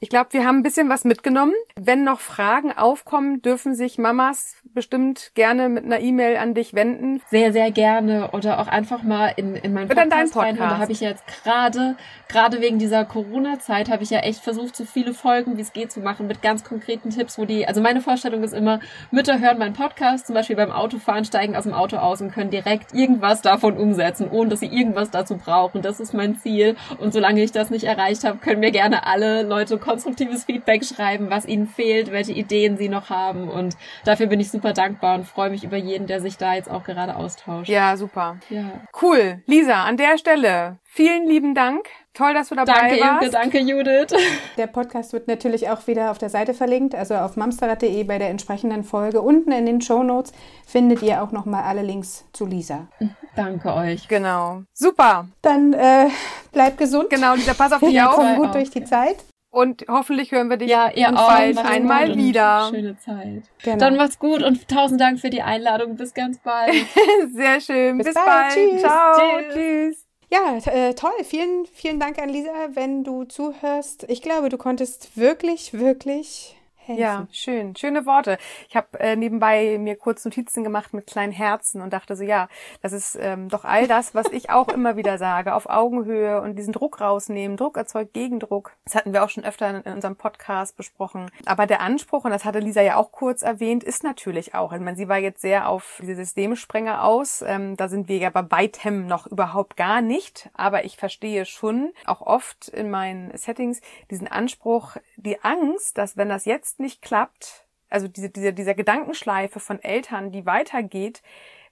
Ich 0.00 0.08
glaube, 0.08 0.32
wir 0.32 0.44
haben 0.44 0.58
ein 0.58 0.62
bisschen 0.62 0.88
was 0.88 1.04
mitgenommen. 1.04 1.54
Wenn 1.76 2.04
noch 2.04 2.20
Fragen 2.20 2.72
aufkommen, 2.72 3.42
dürfen 3.42 3.74
sich 3.74 3.98
Mamas 3.98 4.56
bestimmt 4.74 5.32
gerne 5.34 5.68
mit 5.68 5.84
einer 5.84 6.00
E-Mail 6.00 6.36
an 6.36 6.54
dich 6.54 6.74
wenden. 6.74 7.22
Sehr, 7.30 7.52
sehr 7.52 7.70
gerne. 7.70 8.30
Oder 8.32 8.60
auch 8.60 8.66
einfach 8.66 9.02
mal 9.02 9.32
in, 9.36 9.54
in 9.54 9.72
meinen 9.72 9.88
Podcast, 9.88 10.10
Podcast. 10.10 10.36
reinhören. 10.36 10.70
Da 10.70 10.78
habe 10.78 10.92
ich 10.92 11.00
jetzt 11.00 11.24
gerade, 11.26 11.96
gerade 12.28 12.60
wegen 12.60 12.78
dieser 12.78 13.04
Corona-Zeit, 13.04 13.90
habe 13.90 14.02
ich 14.02 14.10
ja 14.10 14.20
echt 14.20 14.40
versucht, 14.40 14.74
so 14.74 14.84
viele 14.84 15.14
Folgen, 15.14 15.56
wie 15.56 15.62
es 15.62 15.72
geht, 15.72 15.92
zu 15.92 16.00
machen, 16.00 16.26
mit 16.26 16.42
ganz 16.42 16.64
konkreten 16.64 17.10
Tipps, 17.10 17.38
wo 17.38 17.44
die, 17.44 17.66
also 17.66 17.80
meine 17.80 18.00
Vorstellung 18.00 18.42
ist 18.42 18.54
immer, 18.54 18.80
Mütter 19.10 19.38
hören 19.38 19.58
meinen 19.58 19.74
Podcast, 19.74 20.26
zum 20.26 20.34
Beispiel 20.34 20.56
beim 20.56 20.72
Autofahren, 20.72 21.24
steigen 21.24 21.56
aus 21.56 21.64
dem 21.64 21.73
Auto 21.76 21.96
aus 21.96 22.20
und 22.20 22.32
können 22.32 22.50
direkt 22.50 22.94
irgendwas 22.94 23.42
davon 23.42 23.76
umsetzen, 23.76 24.28
ohne 24.30 24.50
dass 24.50 24.60
sie 24.60 24.66
irgendwas 24.66 25.10
dazu 25.10 25.36
brauchen. 25.36 25.82
Das 25.82 26.00
ist 26.00 26.14
mein 26.14 26.36
Ziel. 26.36 26.76
Und 26.98 27.12
solange 27.12 27.42
ich 27.42 27.52
das 27.52 27.70
nicht 27.70 27.84
erreicht 27.84 28.24
habe, 28.24 28.38
können 28.38 28.60
mir 28.60 28.70
gerne 28.70 29.06
alle 29.06 29.42
Leute 29.42 29.78
konstruktives 29.78 30.44
Feedback 30.44 30.84
schreiben, 30.84 31.30
was 31.30 31.46
ihnen 31.46 31.66
fehlt, 31.66 32.12
welche 32.12 32.32
Ideen 32.32 32.76
sie 32.76 32.88
noch 32.88 33.10
haben. 33.10 33.48
Und 33.48 33.76
dafür 34.04 34.26
bin 34.26 34.40
ich 34.40 34.50
super 34.50 34.72
dankbar 34.72 35.16
und 35.16 35.26
freue 35.26 35.50
mich 35.50 35.64
über 35.64 35.76
jeden, 35.76 36.06
der 36.06 36.20
sich 36.20 36.36
da 36.36 36.54
jetzt 36.54 36.70
auch 36.70 36.84
gerade 36.84 37.16
austauscht. 37.16 37.68
Ja, 37.68 37.96
super. 37.96 38.36
Ja. 38.50 38.64
Cool. 39.00 39.42
Lisa, 39.46 39.84
an 39.84 39.96
der 39.96 40.18
Stelle 40.18 40.78
vielen 40.94 41.26
lieben 41.26 41.54
Dank. 41.54 41.88
Toll, 42.14 42.32
dass 42.32 42.48
du 42.48 42.54
dabei 42.54 42.72
danke, 42.72 43.00
warst. 43.00 43.34
Danke, 43.34 43.58
danke, 43.58 43.58
Judith. 43.58 44.14
Der 44.56 44.68
Podcast 44.68 45.12
wird 45.12 45.26
natürlich 45.26 45.68
auch 45.68 45.86
wieder 45.88 46.12
auf 46.12 46.18
der 46.18 46.30
Seite 46.30 46.54
verlinkt, 46.54 46.94
also 46.94 47.14
auf 47.16 47.36
mamsterrad.de 47.36 48.04
bei 48.04 48.18
der 48.18 48.30
entsprechenden 48.30 48.84
Folge. 48.84 49.20
Unten 49.20 49.50
in 49.50 49.66
den 49.66 49.80
Show 49.80 50.04
Notes 50.04 50.32
findet 50.64 51.02
ihr 51.02 51.22
auch 51.22 51.32
nochmal 51.32 51.64
alle 51.64 51.82
Links 51.82 52.24
zu 52.32 52.46
Lisa. 52.46 52.86
Danke 53.34 53.74
euch. 53.74 54.06
Genau. 54.06 54.62
Super. 54.72 55.26
Dann 55.42 55.72
äh, 55.72 56.06
bleibt 56.52 56.78
gesund. 56.78 57.10
Genau, 57.10 57.34
Lisa, 57.34 57.54
pass 57.54 57.72
auf 57.72 57.80
dich 57.80 58.00
auf. 58.00 58.14
Komm 58.14 58.36
gut 58.36 58.54
durch 58.54 58.70
die 58.70 58.84
Zeit. 58.84 59.16
Und 59.50 59.84
hoffentlich 59.88 60.32
hören 60.32 60.48
wir 60.50 60.56
dich 60.56 60.68
ja, 60.68 60.90
ihr 60.90 61.08
auch. 61.10 61.28
bald 61.28 61.58
einmal 61.58 62.16
wieder. 62.16 62.68
Schöne 62.70 62.96
Zeit. 62.98 63.44
Genau. 63.62 63.78
Dann 63.78 63.96
macht's 63.96 64.18
gut 64.18 64.42
und 64.42 64.68
tausend 64.68 65.00
Dank 65.00 65.20
für 65.20 65.30
die 65.30 65.42
Einladung. 65.42 65.96
Bis 65.96 66.12
ganz 66.12 66.38
bald. 66.38 66.74
Sehr 67.32 67.60
schön. 67.60 67.98
Bis, 67.98 68.08
Bis 68.08 68.14
bald. 68.14 68.26
bald. 68.26 68.52
Tschüss. 68.52 68.80
Ciao. 68.80 69.14
Tschüss. 69.16 69.54
Tschüss. 69.54 70.03
Ja, 70.30 70.56
äh, 70.56 70.94
toll. 70.94 71.12
Vielen, 71.22 71.66
vielen 71.72 72.00
Dank 72.00 72.18
an 72.18 72.28
Lisa, 72.28 72.50
wenn 72.74 73.04
du 73.04 73.24
zuhörst. 73.24 74.04
Ich 74.08 74.22
glaube, 74.22 74.48
du 74.48 74.58
konntest 74.58 75.16
wirklich, 75.16 75.74
wirklich 75.74 76.56
helfen. 76.86 77.02
Ja, 77.02 77.26
schön. 77.32 77.76
Schöne 77.76 78.06
Worte. 78.06 78.38
Ich 78.68 78.76
habe 78.76 78.98
äh, 79.00 79.16
nebenbei 79.16 79.78
mir 79.78 79.96
kurz 79.96 80.24
Notizen 80.24 80.64
gemacht 80.64 80.92
mit 80.92 81.06
kleinen 81.06 81.32
Herzen 81.32 81.80
und 81.80 81.92
dachte 81.92 82.16
so, 82.16 82.24
ja, 82.24 82.48
das 82.82 82.92
ist 82.92 83.18
ähm, 83.20 83.48
doch 83.48 83.64
all 83.64 83.86
das, 83.86 84.14
was 84.14 84.26
ich 84.28 84.50
auch 84.50 84.68
immer 84.68 84.96
wieder 84.96 85.18
sage, 85.18 85.54
auf 85.54 85.66
Augenhöhe 85.68 86.40
und 86.40 86.56
diesen 86.56 86.72
Druck 86.72 87.00
rausnehmen. 87.00 87.56
Druck 87.56 87.76
erzeugt 87.76 88.14
Gegendruck. 88.14 88.72
Das 88.84 88.94
hatten 88.94 89.12
wir 89.12 89.24
auch 89.24 89.30
schon 89.30 89.44
öfter 89.44 89.70
in, 89.70 89.82
in 89.82 89.92
unserem 89.94 90.16
Podcast 90.16 90.76
besprochen. 90.76 91.30
Aber 91.46 91.66
der 91.66 91.80
Anspruch, 91.80 92.24
und 92.24 92.30
das 92.30 92.44
hatte 92.44 92.58
Lisa 92.58 92.82
ja 92.82 92.96
auch 92.96 93.12
kurz 93.12 93.42
erwähnt, 93.42 93.84
ist 93.84 94.04
natürlich 94.04 94.54
auch, 94.54 94.72
ich 94.72 94.80
meine, 94.80 94.96
sie 94.96 95.08
war 95.08 95.18
jetzt 95.18 95.40
sehr 95.40 95.68
auf 95.68 95.98
diese 96.02 96.16
Systemsprenger 96.16 97.04
aus. 97.04 97.42
Ähm, 97.46 97.76
da 97.76 97.88
sind 97.88 98.08
wir 98.08 98.18
ja 98.18 98.30
bei 98.30 98.50
weitem 98.50 99.06
noch 99.06 99.26
überhaupt 99.26 99.76
gar 99.76 100.00
nicht. 100.00 100.50
Aber 100.54 100.84
ich 100.84 100.96
verstehe 100.96 101.44
schon 101.44 101.92
auch 102.06 102.20
oft 102.20 102.68
in 102.68 102.90
meinen 102.90 103.36
Settings 103.36 103.80
diesen 104.10 104.28
Anspruch, 104.28 104.96
die 105.16 105.42
Angst, 105.42 105.98
dass 105.98 106.16
wenn 106.16 106.28
das 106.28 106.44
jetzt 106.44 106.73
nicht 106.80 107.02
klappt, 107.02 107.66
also 107.88 108.08
diese, 108.08 108.30
diese, 108.30 108.52
dieser 108.52 108.74
Gedankenschleife 108.74 109.60
von 109.60 109.82
Eltern, 109.82 110.32
die 110.32 110.46
weitergeht, 110.46 111.22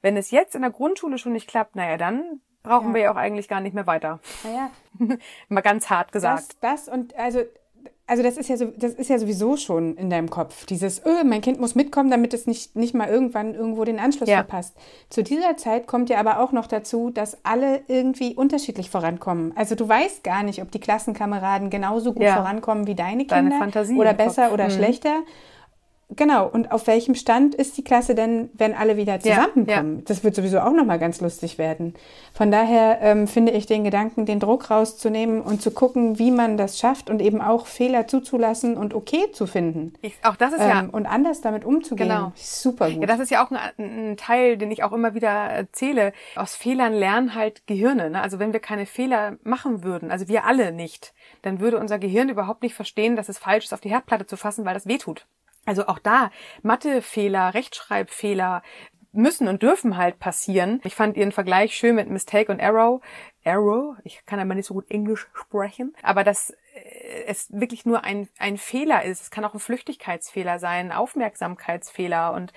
wenn 0.03 0.17
es 0.17 0.31
jetzt 0.31 0.55
in 0.55 0.62
der 0.62 0.71
Grundschule 0.71 1.19
schon 1.19 1.33
nicht 1.33 1.49
klappt, 1.49 1.77
naja, 1.77 1.97
dann 1.97 2.41
brauchen 2.62 2.88
Ja. 2.88 2.95
wir 2.95 3.01
ja 3.03 3.12
auch 3.12 3.17
eigentlich 3.17 3.49
gar 3.49 3.61
nicht 3.61 3.75
mehr 3.75 3.87
weiter. 3.87 4.21
Naja, 4.45 4.71
Mal 5.49 5.61
ganz 5.62 5.91
hart 5.91 6.12
gesagt. 6.12 6.57
Das, 6.61 6.87
das 6.87 6.88
und 6.95 7.15
also, 7.17 7.43
also 8.12 8.22
das 8.22 8.37
ist 8.37 8.51
ja 8.51 8.59
so, 8.59 8.66
das 8.77 8.92
ist 8.92 9.09
ja 9.09 9.18
sowieso 9.18 9.57
schon 9.57 9.96
in 9.96 10.11
deinem 10.11 10.29
Kopf. 10.29 10.66
Dieses, 10.66 11.03
öh, 11.07 11.25
mein 11.25 11.40
Kind 11.40 11.59
muss 11.59 11.75
mitkommen, 11.75 12.11
damit 12.11 12.35
es 12.35 12.46
nicht, 12.46 12.77
nicht 12.77 12.92
mal 12.94 13.09
irgendwann 13.09 13.55
irgendwo 13.55 13.85
den 13.85 13.98
Anschluss 13.98 14.29
Ja. 14.29 14.37
verpasst. 14.37 14.75
Zu 15.09 15.22
dieser 15.22 15.57
Zeit 15.57 15.87
kommt 15.87 16.11
ja 16.11 16.18
aber 16.20 16.38
auch 16.40 16.53
noch 16.53 16.66
dazu, 16.66 17.09
dass 17.09 17.38
alle 17.42 17.81
irgendwie 17.88 18.35
unterschiedlich 18.35 18.90
vorankommen. 18.90 19.55
Also 19.57 19.75
du 19.77 19.88
weißt 19.88 20.22
gar 20.25 20.42
nicht, 20.42 20.61
ob 20.61 20.70
die 20.70 20.79
Klassenkameraden 20.81 21.70
genauso 21.70 22.12
gut 22.12 22.25
Ja. 22.25 22.35
vorankommen 22.37 22.87
wie 22.87 22.94
deine 22.94 23.25
Deine 23.25 23.48
Kinder 23.48 23.59
Fantasie 23.59 23.96
oder 23.96 24.12
besser 24.12 24.53
oder 24.53 24.66
Mhm. 24.66 24.70
schlechter. 24.72 25.14
Genau, 26.16 26.46
und 26.48 26.72
auf 26.72 26.87
welchem 26.87 27.14
Stand 27.14 27.55
ist 27.55 27.77
die 27.77 27.85
Klasse 27.85 28.14
denn, 28.14 28.51
wenn 28.55 28.75
alle 28.75 28.96
wieder 28.96 29.14
Ja, 29.20 29.20
zusammenkommen? 29.20 30.05
Das 30.07 30.25
wird 30.25 30.35
sowieso 30.35 30.61
auch 30.61 30.72
nochmal 30.72 30.98
ganz 30.98 31.20
lustig 31.20 31.59
werden. 31.59 31.94
Von 32.35 32.51
daher 32.51 32.98
ähm, 33.03 33.27
finde 33.29 33.53
ich 33.53 33.66
den 33.66 33.85
Gedanken, 33.85 34.27
den 34.27 34.40
Druck 34.40 34.70
rauszunehmen 34.70 35.40
und 35.40 35.62
zu 35.62 35.70
gucken, 35.70 36.18
wie 36.18 36.31
man 36.31 36.57
das 36.57 36.79
schafft 36.79 37.11
und 37.11 37.20
eben 37.20 37.40
auch 37.40 37.66
Fehler 37.66 38.07
zuzulassen 38.07 38.77
und 38.77 38.94
okay 38.94 39.31
zu 39.33 39.46
finden. 39.46 39.94
Ich, 40.03 40.14
auch 40.22 40.37
das 40.37 40.53
ist 40.53 40.61
ja 40.61 40.81
Ähm, 40.81 40.90
und 40.90 41.07
anders 41.07 41.40
damit 41.40 41.64
umzugehen. 41.64 42.09
Genau. 42.09 42.33
Super 42.35 42.90
gut. 42.90 43.01
Ja, 43.01 43.07
das 43.07 43.20
ist 43.20 43.31
ja 43.31 43.44
auch 43.44 43.51
ein, 43.51 43.59
ein 43.79 44.16
Teil, 44.16 44.57
den 44.57 44.70
ich 44.70 44.83
auch 44.85 44.92
immer 44.92 45.14
wieder 45.14 45.29
erzähle. 45.31 46.12
Aus 46.37 46.55
Fehlern 46.55 46.92
lernen 46.92 47.35
halt 47.35 47.66
Gehirne. 47.66 48.11
Ne? 48.11 48.20
Also 48.22 48.38
wenn 48.38 48.53
wir 48.53 48.61
keine 48.61 48.87
Fehler 48.87 49.37
machen 49.42 49.83
würden, 49.85 50.11
also 50.11 50.29
wir 50.29 50.44
alle 50.44 50.72
nicht, 50.72 51.12
dann 51.42 51.61
würde 51.61 51.79
unser 51.79 51.98
Gehirn 51.98 52.29
überhaupt 52.29 52.62
nicht 52.62 52.75
verstehen, 52.75 53.16
dass 53.16 53.29
es 53.29 53.38
falsch 53.38 53.64
ist, 53.66 53.72
auf 53.75 53.81
die 53.81 53.90
Herdplatte 53.90 54.27
zu 54.27 54.37
fassen, 54.37 54.64
weil 54.64 54.75
das 54.75 54.87
wehtut. 54.87 55.27
Also 55.64 55.87
auch 55.87 55.98
da 55.98 56.31
Mathefehler, 56.62 57.55
Rechtschreibfehler 57.55 58.62
müssen 59.12 59.46
und 59.46 59.62
dürfen 59.62 59.96
halt 59.96 60.18
passieren. 60.18 60.81
Ich 60.85 60.94
fand 60.94 61.16
ihren 61.16 61.33
Vergleich 61.33 61.77
schön 61.77 61.94
mit 61.96 62.09
Mistake 62.09 62.51
und 62.51 62.61
Arrow. 62.61 63.03
Arrow, 63.44 63.96
ich 64.05 64.25
kann 64.27 64.40
aber 64.40 64.55
nicht 64.55 64.66
so 64.66 64.75
gut 64.75 64.90
Englisch 64.90 65.29
sprechen, 65.35 65.94
aber 66.03 66.25
dass 66.25 66.51
äh, 66.75 67.25
es 67.27 67.53
wirklich 67.53 67.85
nur 67.85 68.05
ein, 68.05 68.29
ein 68.38 68.57
Fehler 68.57 69.05
ist. 69.05 69.20
Es 69.20 69.31
kann 69.31 69.44
auch 69.44 69.55
ein 69.55 69.61
Flüchtigkeitsfehler 69.61 70.59
sein, 70.59 70.87
ein 70.87 70.96
Aufmerksamkeitsfehler 70.96 72.33
und 72.33 72.53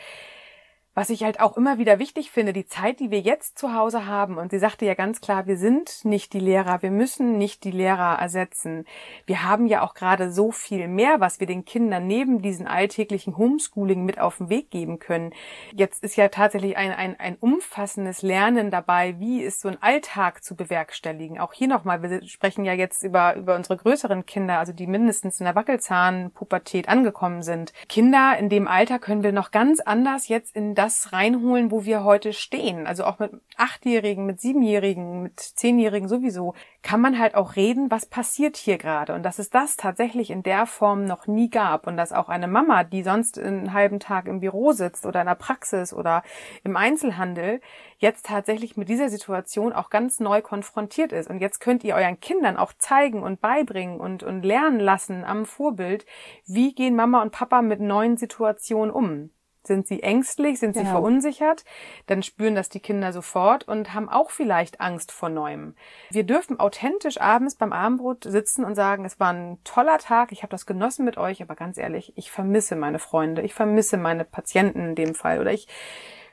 was 0.95 1.09
ich 1.09 1.23
halt 1.23 1.41
auch 1.41 1.57
immer 1.57 1.77
wieder 1.77 1.99
wichtig 1.99 2.31
finde, 2.31 2.53
die 2.53 2.65
Zeit, 2.65 3.01
die 3.01 3.11
wir 3.11 3.19
jetzt 3.19 3.59
zu 3.59 3.73
Hause 3.73 4.07
haben, 4.07 4.37
und 4.37 4.51
sie 4.51 4.59
sagte 4.59 4.85
ja 4.85 4.93
ganz 4.93 5.19
klar, 5.19 5.45
wir 5.45 5.57
sind 5.57 6.05
nicht 6.05 6.31
die 6.31 6.39
Lehrer, 6.39 6.81
wir 6.81 6.89
müssen 6.89 7.37
nicht 7.37 7.65
die 7.65 7.71
Lehrer 7.71 8.17
ersetzen. 8.17 8.85
Wir 9.25 9.43
haben 9.43 9.67
ja 9.67 9.81
auch 9.81 9.93
gerade 9.93 10.31
so 10.31 10.51
viel 10.51 10.87
mehr, 10.87 11.19
was 11.19 11.41
wir 11.41 11.47
den 11.47 11.65
Kindern 11.65 12.07
neben 12.07 12.41
diesen 12.41 12.65
alltäglichen 12.65 13.37
Homeschooling 13.37 14.05
mit 14.05 14.19
auf 14.19 14.37
den 14.37 14.47
Weg 14.47 14.71
geben 14.71 14.99
können. 14.99 15.33
Jetzt 15.73 16.01
ist 16.01 16.15
ja 16.15 16.29
tatsächlich 16.29 16.77
ein, 16.77 16.91
ein, 16.91 17.19
ein 17.19 17.35
umfassendes 17.35 18.21
Lernen 18.21 18.71
dabei, 18.71 19.19
wie 19.19 19.41
ist 19.41 19.59
so 19.59 19.67
ein 19.67 19.81
Alltag 19.83 20.45
zu 20.45 20.55
bewerkstelligen. 20.55 21.39
Auch 21.39 21.51
hier 21.51 21.67
nochmal, 21.67 22.01
wir 22.03 22.23
sprechen 22.25 22.63
ja 22.63 22.73
jetzt 22.73 23.03
über, 23.03 23.35
über 23.35 23.55
unsere 23.55 23.75
größeren 23.75 24.25
Kinder, 24.25 24.59
also 24.59 24.71
die 24.71 24.87
mindestens 24.87 25.41
in 25.41 25.45
der 25.45 25.55
Wackelzahnpubertät 25.55 26.87
angekommen 26.87 27.43
sind. 27.43 27.73
Kinder 27.89 28.37
in 28.39 28.47
dem 28.47 28.69
Alter 28.69 28.97
können 28.97 29.23
wir 29.23 29.33
noch 29.33 29.51
ganz 29.51 29.81
anders 29.81 30.29
jetzt 30.29 30.55
in 30.55 30.73
das 30.73 30.84
reinholen, 31.11 31.71
wo 31.71 31.85
wir 31.85 32.03
heute 32.03 32.33
stehen. 32.33 32.87
Also 32.87 33.03
auch 33.05 33.19
mit 33.19 33.31
Achtjährigen, 33.57 34.25
mit 34.25 34.39
Siebenjährigen, 34.39 35.23
mit 35.23 35.39
Zehnjährigen 35.39 36.07
sowieso, 36.07 36.53
kann 36.81 37.01
man 37.01 37.19
halt 37.19 37.35
auch 37.35 37.55
reden, 37.55 37.91
was 37.91 38.05
passiert 38.05 38.57
hier 38.57 38.77
gerade. 38.77 39.13
Und 39.13 39.23
dass 39.23 39.39
es 39.39 39.49
das 39.49 39.77
tatsächlich 39.77 40.29
in 40.29 40.43
der 40.43 40.65
Form 40.65 41.05
noch 41.05 41.27
nie 41.27 41.49
gab. 41.49 41.87
Und 41.87 41.97
dass 41.97 42.11
auch 42.11 42.29
eine 42.29 42.47
Mama, 42.47 42.83
die 42.83 43.03
sonst 43.03 43.39
einen 43.39 43.73
halben 43.73 43.99
Tag 43.99 44.27
im 44.27 44.39
Büro 44.39 44.71
sitzt 44.71 45.05
oder 45.05 45.21
in 45.21 45.27
der 45.27 45.35
Praxis 45.35 45.93
oder 45.93 46.23
im 46.63 46.77
Einzelhandel, 46.77 47.61
jetzt 47.97 48.25
tatsächlich 48.25 48.77
mit 48.77 48.89
dieser 48.89 49.09
Situation 49.09 49.73
auch 49.73 49.89
ganz 49.89 50.19
neu 50.19 50.41
konfrontiert 50.41 51.11
ist. 51.11 51.29
Und 51.29 51.39
jetzt 51.39 51.59
könnt 51.59 51.83
ihr 51.83 51.95
euren 51.95 52.19
Kindern 52.19 52.57
auch 52.57 52.73
zeigen 52.77 53.23
und 53.23 53.41
beibringen 53.41 53.99
und, 53.99 54.23
und 54.23 54.43
lernen 54.43 54.79
lassen 54.79 55.23
am 55.23 55.45
Vorbild, 55.45 56.05
wie 56.45 56.73
gehen 56.73 56.95
Mama 56.95 57.21
und 57.21 57.31
Papa 57.31 57.61
mit 57.61 57.79
neuen 57.79 58.17
Situationen 58.17 58.93
um. 58.93 59.31
Sind 59.67 59.87
sie 59.87 60.03
ängstlich? 60.03 60.59
Sind 60.59 60.73
sie 60.73 60.81
Genau. 60.81 60.91
verunsichert? 60.93 61.63
Dann 62.07 62.23
spüren 62.23 62.55
das 62.55 62.69
die 62.69 62.79
Kinder 62.79 63.11
sofort 63.13 63.67
und 63.67 63.93
haben 63.93 64.09
auch 64.09 64.29
vielleicht 64.29 64.81
Angst 64.81 65.11
vor 65.11 65.29
Neuem. 65.29 65.75
Wir 66.11 66.23
dürfen 66.23 66.59
authentisch 66.59 67.19
abends 67.19 67.55
beim 67.55 67.73
Abendbrot 67.73 68.23
sitzen 68.23 68.63
und 68.65 68.75
sagen, 68.75 69.05
es 69.05 69.19
war 69.19 69.33
ein 69.33 69.57
toller 69.63 69.97
Tag, 69.97 70.31
ich 70.31 70.43
habe 70.43 70.51
das 70.51 70.65
genossen 70.65 71.05
mit 71.05 71.17
euch, 71.17 71.41
aber 71.41 71.55
ganz 71.55 71.77
ehrlich, 71.77 72.13
ich 72.15 72.31
vermisse 72.31 72.75
meine 72.75 72.99
Freunde, 72.99 73.41
ich 73.41 73.53
vermisse 73.53 73.97
meine 73.97 74.25
Patienten 74.25 74.79
in 74.89 74.95
dem 74.95 75.15
Fall 75.15 75.39
oder 75.39 75.51
ich 75.51 75.67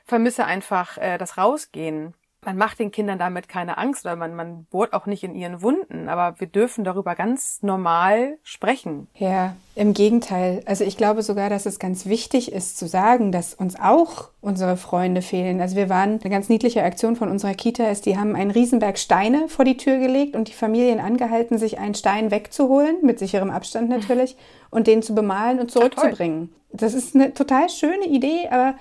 vermisse 0.05 0.45
einfach 0.45 0.97
äh, 0.97 1.17
das 1.17 1.37
Rausgehen. 1.37 2.13
Man 2.45 2.57
macht 2.57 2.79
den 2.79 2.91
Kindern 2.91 3.19
damit 3.19 3.47
keine 3.47 3.77
Angst 3.77 4.05
oder 4.05 4.15
man, 4.15 4.35
man 4.35 4.65
bohrt 4.65 4.93
auch 4.93 5.05
nicht 5.05 5.23
in 5.23 5.35
ihren 5.35 5.61
Wunden, 5.61 6.09
aber 6.09 6.39
wir 6.39 6.47
dürfen 6.47 6.83
darüber 6.83 7.15
ganz 7.15 7.61
normal 7.61 8.37
sprechen. 8.43 9.07
Ja, 9.15 9.55
im 9.75 9.93
Gegenteil. 9.93 10.61
Also 10.65 10.83
ich 10.83 10.97
glaube 10.97 11.23
sogar, 11.23 11.49
dass 11.49 11.65
es 11.65 11.79
ganz 11.79 12.05
wichtig 12.05 12.51
ist 12.51 12.77
zu 12.77 12.87
sagen, 12.87 13.31
dass 13.31 13.53
uns 13.53 13.79
auch 13.79 14.29
unsere 14.41 14.77
Freunde 14.77 15.21
fehlen. 15.21 15.61
Also 15.61 15.75
wir 15.75 15.89
waren, 15.89 16.19
eine 16.21 16.29
ganz 16.29 16.49
niedliche 16.49 16.83
Aktion 16.83 17.15
von 17.15 17.29
unserer 17.29 17.53
Kita 17.53 17.87
ist, 17.87 18.05
die 18.05 18.17
haben 18.17 18.35
einen 18.35 18.51
Riesenberg 18.51 18.99
Steine 18.99 19.47
vor 19.47 19.65
die 19.65 19.77
Tür 19.77 19.97
gelegt 19.97 20.35
und 20.35 20.47
die 20.47 20.53
Familien 20.53 20.99
angehalten, 20.99 21.57
sich 21.57 21.79
einen 21.79 21.95
Stein 21.95 22.29
wegzuholen, 22.29 22.97
mit 23.01 23.19
sicherem 23.19 23.49
Abstand 23.49 23.89
natürlich, 23.89 24.37
und 24.69 24.87
den 24.87 25.01
zu 25.01 25.15
bemalen 25.15 25.59
und 25.59 25.71
zurückzubringen. 25.71 26.53
Das 26.71 26.93
ist 26.93 27.15
eine 27.15 27.33
total 27.33 27.69
schöne 27.69 28.05
Idee, 28.05 28.47
aber 28.49 28.75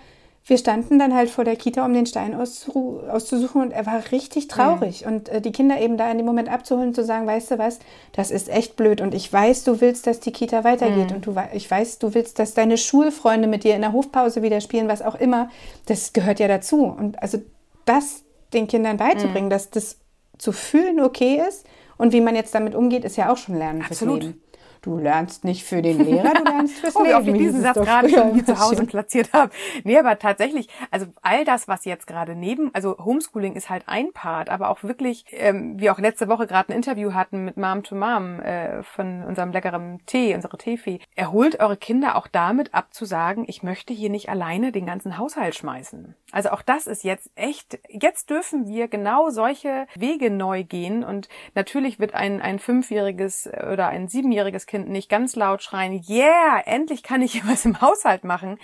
wir 0.44 0.58
standen 0.58 0.98
dann 0.98 1.14
halt 1.14 1.30
vor 1.30 1.44
der 1.44 1.54
Kita, 1.54 1.84
um 1.84 1.94
den 1.94 2.06
Stein 2.06 2.34
auszu 2.34 3.00
auszusuchen 3.08 3.62
und 3.62 3.70
er 3.70 3.86
war 3.86 4.02
richtig 4.10 4.48
traurig. 4.48 5.06
Und 5.06 5.28
äh, 5.28 5.40
die 5.40 5.52
Kinder 5.52 5.80
eben 5.80 5.96
da 5.96 6.10
in 6.10 6.16
dem 6.16 6.26
Moment 6.26 6.48
abzuholen 6.48 6.88
und 6.88 6.94
zu 6.94 7.04
sagen, 7.04 7.26
weißt 7.26 7.52
du 7.52 7.58
was, 7.58 7.78
das 8.12 8.30
ist 8.30 8.48
echt 8.48 8.74
blöd 8.74 9.00
und 9.00 9.14
ich 9.14 9.32
weiß, 9.32 9.62
du 9.64 9.80
willst, 9.80 10.06
dass 10.06 10.18
die 10.18 10.32
Kita 10.32 10.64
weitergeht 10.64 11.12
und 11.12 11.26
du, 11.26 11.36
ich 11.52 11.70
weiß, 11.70 12.00
du 12.00 12.14
willst, 12.14 12.40
dass 12.40 12.54
deine 12.54 12.76
Schulfreunde 12.76 13.46
mit 13.46 13.62
dir 13.62 13.76
in 13.76 13.82
der 13.82 13.92
Hofpause 13.92 14.42
wieder 14.42 14.60
spielen, 14.60 14.88
was 14.88 15.00
auch 15.00 15.14
immer. 15.14 15.48
Das 15.86 16.12
gehört 16.12 16.40
ja 16.40 16.48
dazu. 16.48 16.84
Und 16.84 17.22
also 17.22 17.38
das 17.84 18.24
den 18.52 18.66
Kindern 18.66 18.96
beizubringen, 18.96 19.48
dass 19.48 19.70
das 19.70 19.96
zu 20.38 20.52
fühlen 20.52 21.00
okay 21.00 21.40
ist 21.48 21.64
und 21.98 22.12
wie 22.12 22.20
man 22.20 22.34
jetzt 22.34 22.54
damit 22.54 22.74
umgeht, 22.74 23.04
ist 23.04 23.16
ja 23.16 23.32
auch 23.32 23.36
schon 23.36 23.56
Lernen 23.56 23.82
Absolut. 23.82 24.22
fürs 24.22 24.32
Leben. 24.32 24.42
Du 24.82 24.98
lernst 24.98 25.44
nicht 25.44 25.62
für 25.64 25.80
den 25.80 26.04
Lehrer, 26.04 26.34
du 26.34 26.42
lernst 26.42 26.80
fürs 26.80 26.96
Oh, 26.96 27.04
wie 27.04 27.06
Leben. 27.06 27.18
oft 27.18 27.26
ich 27.28 27.34
diesen 27.34 27.60
es 27.60 27.62
Satz 27.62 27.76
gerade 27.76 28.08
immer 28.08 28.44
zu 28.44 28.58
Hause 28.60 28.84
platziert 28.84 29.32
habe. 29.32 29.52
Nee, 29.84 29.96
aber 29.96 30.18
tatsächlich, 30.18 30.68
also 30.90 31.06
all 31.22 31.44
das, 31.44 31.68
was 31.68 31.84
jetzt 31.84 32.08
gerade 32.08 32.34
neben, 32.34 32.74
also 32.74 32.98
Homeschooling 32.98 33.54
ist 33.54 33.70
halt 33.70 33.84
ein 33.86 34.12
Part, 34.12 34.50
aber 34.50 34.70
auch 34.70 34.82
wirklich, 34.82 35.24
ähm, 35.30 35.78
wie 35.78 35.88
auch 35.88 36.00
letzte 36.00 36.26
Woche 36.26 36.48
gerade 36.48 36.72
ein 36.72 36.76
Interview 36.76 37.14
hatten 37.14 37.44
mit 37.44 37.56
Mom 37.56 37.84
to 37.84 37.94
Mom 37.94 38.40
äh, 38.40 38.82
von 38.82 39.22
unserem 39.22 39.52
leckeren 39.52 40.00
Tee, 40.06 40.34
unsere 40.34 40.58
Teefee. 40.58 40.98
Erholt 41.14 41.60
eure 41.60 41.76
Kinder 41.76 42.16
auch 42.16 42.26
damit 42.26 42.74
ab 42.74 42.92
zu 42.92 43.04
sagen, 43.04 43.44
ich 43.46 43.62
möchte 43.62 43.94
hier 43.94 44.10
nicht 44.10 44.30
alleine 44.30 44.72
den 44.72 44.86
ganzen 44.86 45.16
Haushalt 45.16 45.54
schmeißen. 45.54 46.16
Also 46.32 46.50
auch 46.50 46.62
das 46.62 46.88
ist 46.88 47.04
jetzt 47.04 47.30
echt, 47.36 47.78
jetzt 47.88 48.30
dürfen 48.30 48.66
wir 48.66 48.88
genau 48.88 49.30
solche 49.30 49.86
Wege 49.94 50.28
neu 50.30 50.64
gehen 50.64 51.04
und 51.04 51.28
natürlich 51.54 52.00
wird 52.00 52.14
ein, 52.14 52.40
ein 52.40 52.58
fünfjähriges 52.58 53.48
oder 53.72 53.86
ein 53.88 54.08
siebenjähriges 54.08 54.66
Kind 54.72 54.88
nicht 54.88 55.10
ganz 55.10 55.36
laut 55.36 55.62
schreien, 55.62 56.02
yeah, 56.08 56.62
endlich 56.64 57.02
kann 57.02 57.20
ich 57.20 57.32
hier 57.32 57.42
was 57.44 57.66
im 57.66 57.82
Haushalt 57.82 58.24
machen. 58.24 58.58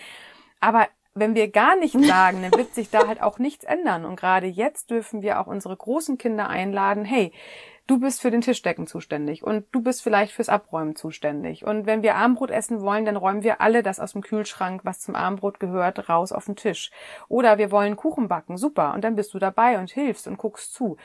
Aber 0.58 0.88
wenn 1.12 1.34
wir 1.34 1.50
gar 1.50 1.76
nichts 1.76 2.00
sagen, 2.08 2.40
dann 2.40 2.58
wird 2.58 2.74
sich 2.74 2.88
da 2.88 3.06
halt 3.06 3.20
auch 3.20 3.38
nichts 3.38 3.64
ändern. 3.64 4.06
Und 4.06 4.16
gerade 4.16 4.46
jetzt 4.46 4.90
dürfen 4.90 5.20
wir 5.20 5.38
auch 5.38 5.46
unsere 5.46 5.76
großen 5.76 6.16
Kinder 6.16 6.48
einladen, 6.48 7.04
hey, 7.04 7.30
du 7.86 8.00
bist 8.00 8.22
für 8.22 8.30
den 8.30 8.40
Tischdecken 8.40 8.86
zuständig 8.86 9.44
und 9.44 9.66
du 9.70 9.82
bist 9.82 10.02
vielleicht 10.02 10.32
fürs 10.32 10.48
Abräumen 10.48 10.96
zuständig. 10.96 11.66
Und 11.66 11.84
wenn 11.84 12.02
wir 12.02 12.14
Abendbrot 12.14 12.50
essen 12.50 12.80
wollen, 12.80 13.04
dann 13.04 13.16
räumen 13.16 13.42
wir 13.42 13.60
alle 13.60 13.82
das 13.82 14.00
aus 14.00 14.12
dem 14.12 14.22
Kühlschrank, 14.22 14.80
was 14.84 15.00
zum 15.00 15.14
Abendbrot 15.14 15.60
gehört, 15.60 16.08
raus 16.08 16.32
auf 16.32 16.46
den 16.46 16.56
Tisch. 16.56 16.90
Oder 17.28 17.58
wir 17.58 17.70
wollen 17.70 17.96
Kuchen 17.96 18.28
backen, 18.28 18.56
super. 18.56 18.94
Und 18.94 19.04
dann 19.04 19.14
bist 19.14 19.34
du 19.34 19.38
dabei 19.38 19.78
und 19.78 19.90
hilfst 19.90 20.26
und 20.26 20.38
guckst 20.38 20.72
zu. 20.72 20.96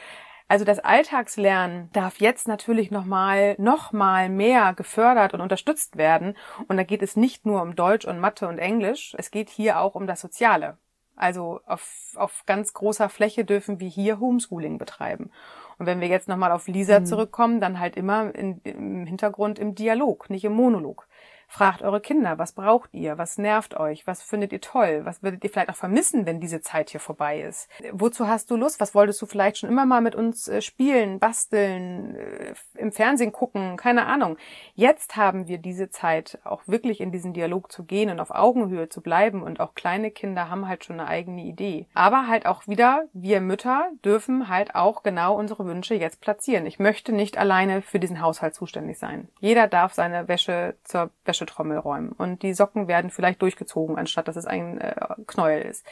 Also 0.47 0.65
das 0.65 0.79
Alltagslernen 0.79 1.89
darf 1.93 2.19
jetzt 2.19 2.47
natürlich 2.47 2.91
nochmal, 2.91 3.55
nochmal 3.57 4.29
mehr 4.29 4.73
gefördert 4.73 5.33
und 5.33 5.41
unterstützt 5.41 5.97
werden. 5.97 6.35
Und 6.67 6.77
da 6.77 6.83
geht 6.83 7.01
es 7.01 7.15
nicht 7.15 7.45
nur 7.45 7.61
um 7.61 7.75
Deutsch 7.75 8.05
und 8.05 8.19
Mathe 8.19 8.47
und 8.47 8.59
Englisch. 8.59 9.15
Es 9.17 9.31
geht 9.31 9.49
hier 9.49 9.79
auch 9.79 9.95
um 9.95 10.05
das 10.05 10.21
Soziale. 10.21 10.77
Also 11.15 11.61
auf, 11.65 12.13
auf 12.15 12.43
ganz 12.45 12.73
großer 12.73 13.07
Fläche 13.07 13.45
dürfen 13.45 13.79
wir 13.79 13.87
hier 13.87 14.19
Homeschooling 14.19 14.77
betreiben. 14.77 15.31
Und 15.77 15.85
wenn 15.85 16.01
wir 16.01 16.07
jetzt 16.07 16.27
nochmal 16.27 16.51
auf 16.51 16.67
Lisa 16.67 16.99
mhm. 16.99 17.05
zurückkommen, 17.05 17.61
dann 17.61 17.79
halt 17.79 17.95
immer 17.95 18.33
in, 18.33 18.61
im 18.63 19.05
Hintergrund 19.05 19.59
im 19.59 19.75
Dialog, 19.75 20.29
nicht 20.29 20.45
im 20.45 20.53
Monolog. 20.53 21.07
Fragt 21.53 21.83
eure 21.83 22.01
Kinder, 22.01 22.39
was 22.39 22.53
braucht 22.53 22.95
ihr? 22.95 23.19
Was 23.19 23.37
nervt 23.37 23.79
euch? 23.79 24.07
Was 24.07 24.23
findet 24.23 24.51
ihr 24.51 24.59
toll? 24.59 25.01
Was 25.03 25.21
würdet 25.21 25.43
ihr 25.43 25.51
vielleicht 25.51 25.69
auch 25.69 25.75
vermissen, 25.75 26.25
wenn 26.25 26.39
diese 26.39 26.61
Zeit 26.61 26.89
hier 26.89 26.99
vorbei 26.99 27.41
ist? 27.41 27.69
Wozu 27.91 28.27
hast 28.27 28.49
du 28.49 28.55
Lust? 28.55 28.79
Was 28.79 28.95
wolltest 28.95 29.21
du 29.21 29.27
vielleicht 29.27 29.59
schon 29.59 29.69
immer 29.69 29.85
mal 29.85 30.01
mit 30.01 30.15
uns 30.15 30.47
äh, 30.47 30.63
spielen, 30.63 31.19
basteln, 31.19 32.15
äh, 32.15 32.55
im 32.73 32.91
Fernsehen 32.91 33.31
gucken? 33.31 33.77
Keine 33.77 34.07
Ahnung. 34.07 34.37
Jetzt 34.73 35.15
haben 35.15 35.47
wir 35.47 35.59
diese 35.59 35.91
Zeit, 35.91 36.39
auch 36.43 36.63
wirklich 36.65 36.99
in 36.99 37.11
diesen 37.11 37.33
Dialog 37.33 37.71
zu 37.71 37.83
gehen 37.83 38.09
und 38.09 38.19
auf 38.19 38.31
Augenhöhe 38.31 38.89
zu 38.89 39.01
bleiben. 39.01 39.43
Und 39.43 39.59
auch 39.59 39.75
kleine 39.75 40.09
Kinder 40.09 40.49
haben 40.49 40.67
halt 40.67 40.83
schon 40.83 40.99
eine 40.99 41.07
eigene 41.07 41.43
Idee. 41.43 41.85
Aber 41.93 42.27
halt 42.27 42.47
auch 42.47 42.67
wieder, 42.67 43.03
wir 43.13 43.41
Mütter 43.41 43.91
dürfen 44.03 44.49
halt 44.49 44.73
auch 44.73 45.03
genau 45.03 45.37
unsere 45.37 45.67
Wünsche 45.67 45.93
jetzt 45.93 46.19
platzieren. 46.19 46.65
Ich 46.65 46.79
möchte 46.79 47.11
nicht 47.11 47.37
alleine 47.37 47.83
für 47.83 47.99
diesen 47.99 48.21
Haushalt 48.21 48.55
zuständig 48.55 48.97
sein. 48.97 49.27
Jeder 49.39 49.67
darf 49.67 49.93
seine 49.93 50.27
Wäsche 50.27 50.77
zur 50.83 51.11
Wäsche 51.25 51.42
Wäschetrommel 51.43 51.77
räumen 51.77 52.11
und 52.11 52.41
die 52.43 52.53
Socken 52.53 52.87
werden 52.87 53.11
vielleicht 53.11 53.41
durchgezogen, 53.41 53.97
anstatt 53.97 54.27
dass 54.27 54.35
es 54.35 54.45
ein 54.45 54.79
äh, 54.79 54.95
Knäuel 55.27 55.61
ist. 55.63 55.85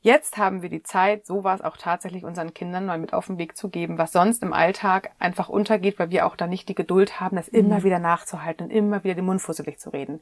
Jetzt 0.00 0.36
haben 0.36 0.62
wir 0.62 0.68
die 0.68 0.82
Zeit, 0.82 1.26
sowas 1.26 1.62
auch 1.62 1.76
tatsächlich 1.76 2.24
unseren 2.24 2.54
Kindern 2.54 2.86
mal 2.86 2.98
mit 2.98 3.14
auf 3.14 3.28
den 3.28 3.38
Weg 3.38 3.56
zu 3.56 3.68
geben, 3.68 3.98
was 3.98 4.10
sonst 4.10 4.42
im 4.42 4.52
Alltag 4.52 5.12
einfach 5.20 5.48
untergeht, 5.48 5.98
weil 6.00 6.10
wir 6.10 6.26
auch 6.26 6.34
da 6.34 6.48
nicht 6.48 6.68
die 6.68 6.74
Geduld 6.74 7.20
haben, 7.20 7.36
das 7.36 7.46
immer 7.46 7.78
mhm. 7.78 7.84
wieder 7.84 8.00
nachzuhalten 8.00 8.66
und 8.66 8.72
immer 8.72 9.04
wieder 9.04 9.14
den 9.14 9.26
Mund 9.26 9.40
fusselig 9.40 9.78
zu 9.78 9.90
reden. 9.90 10.20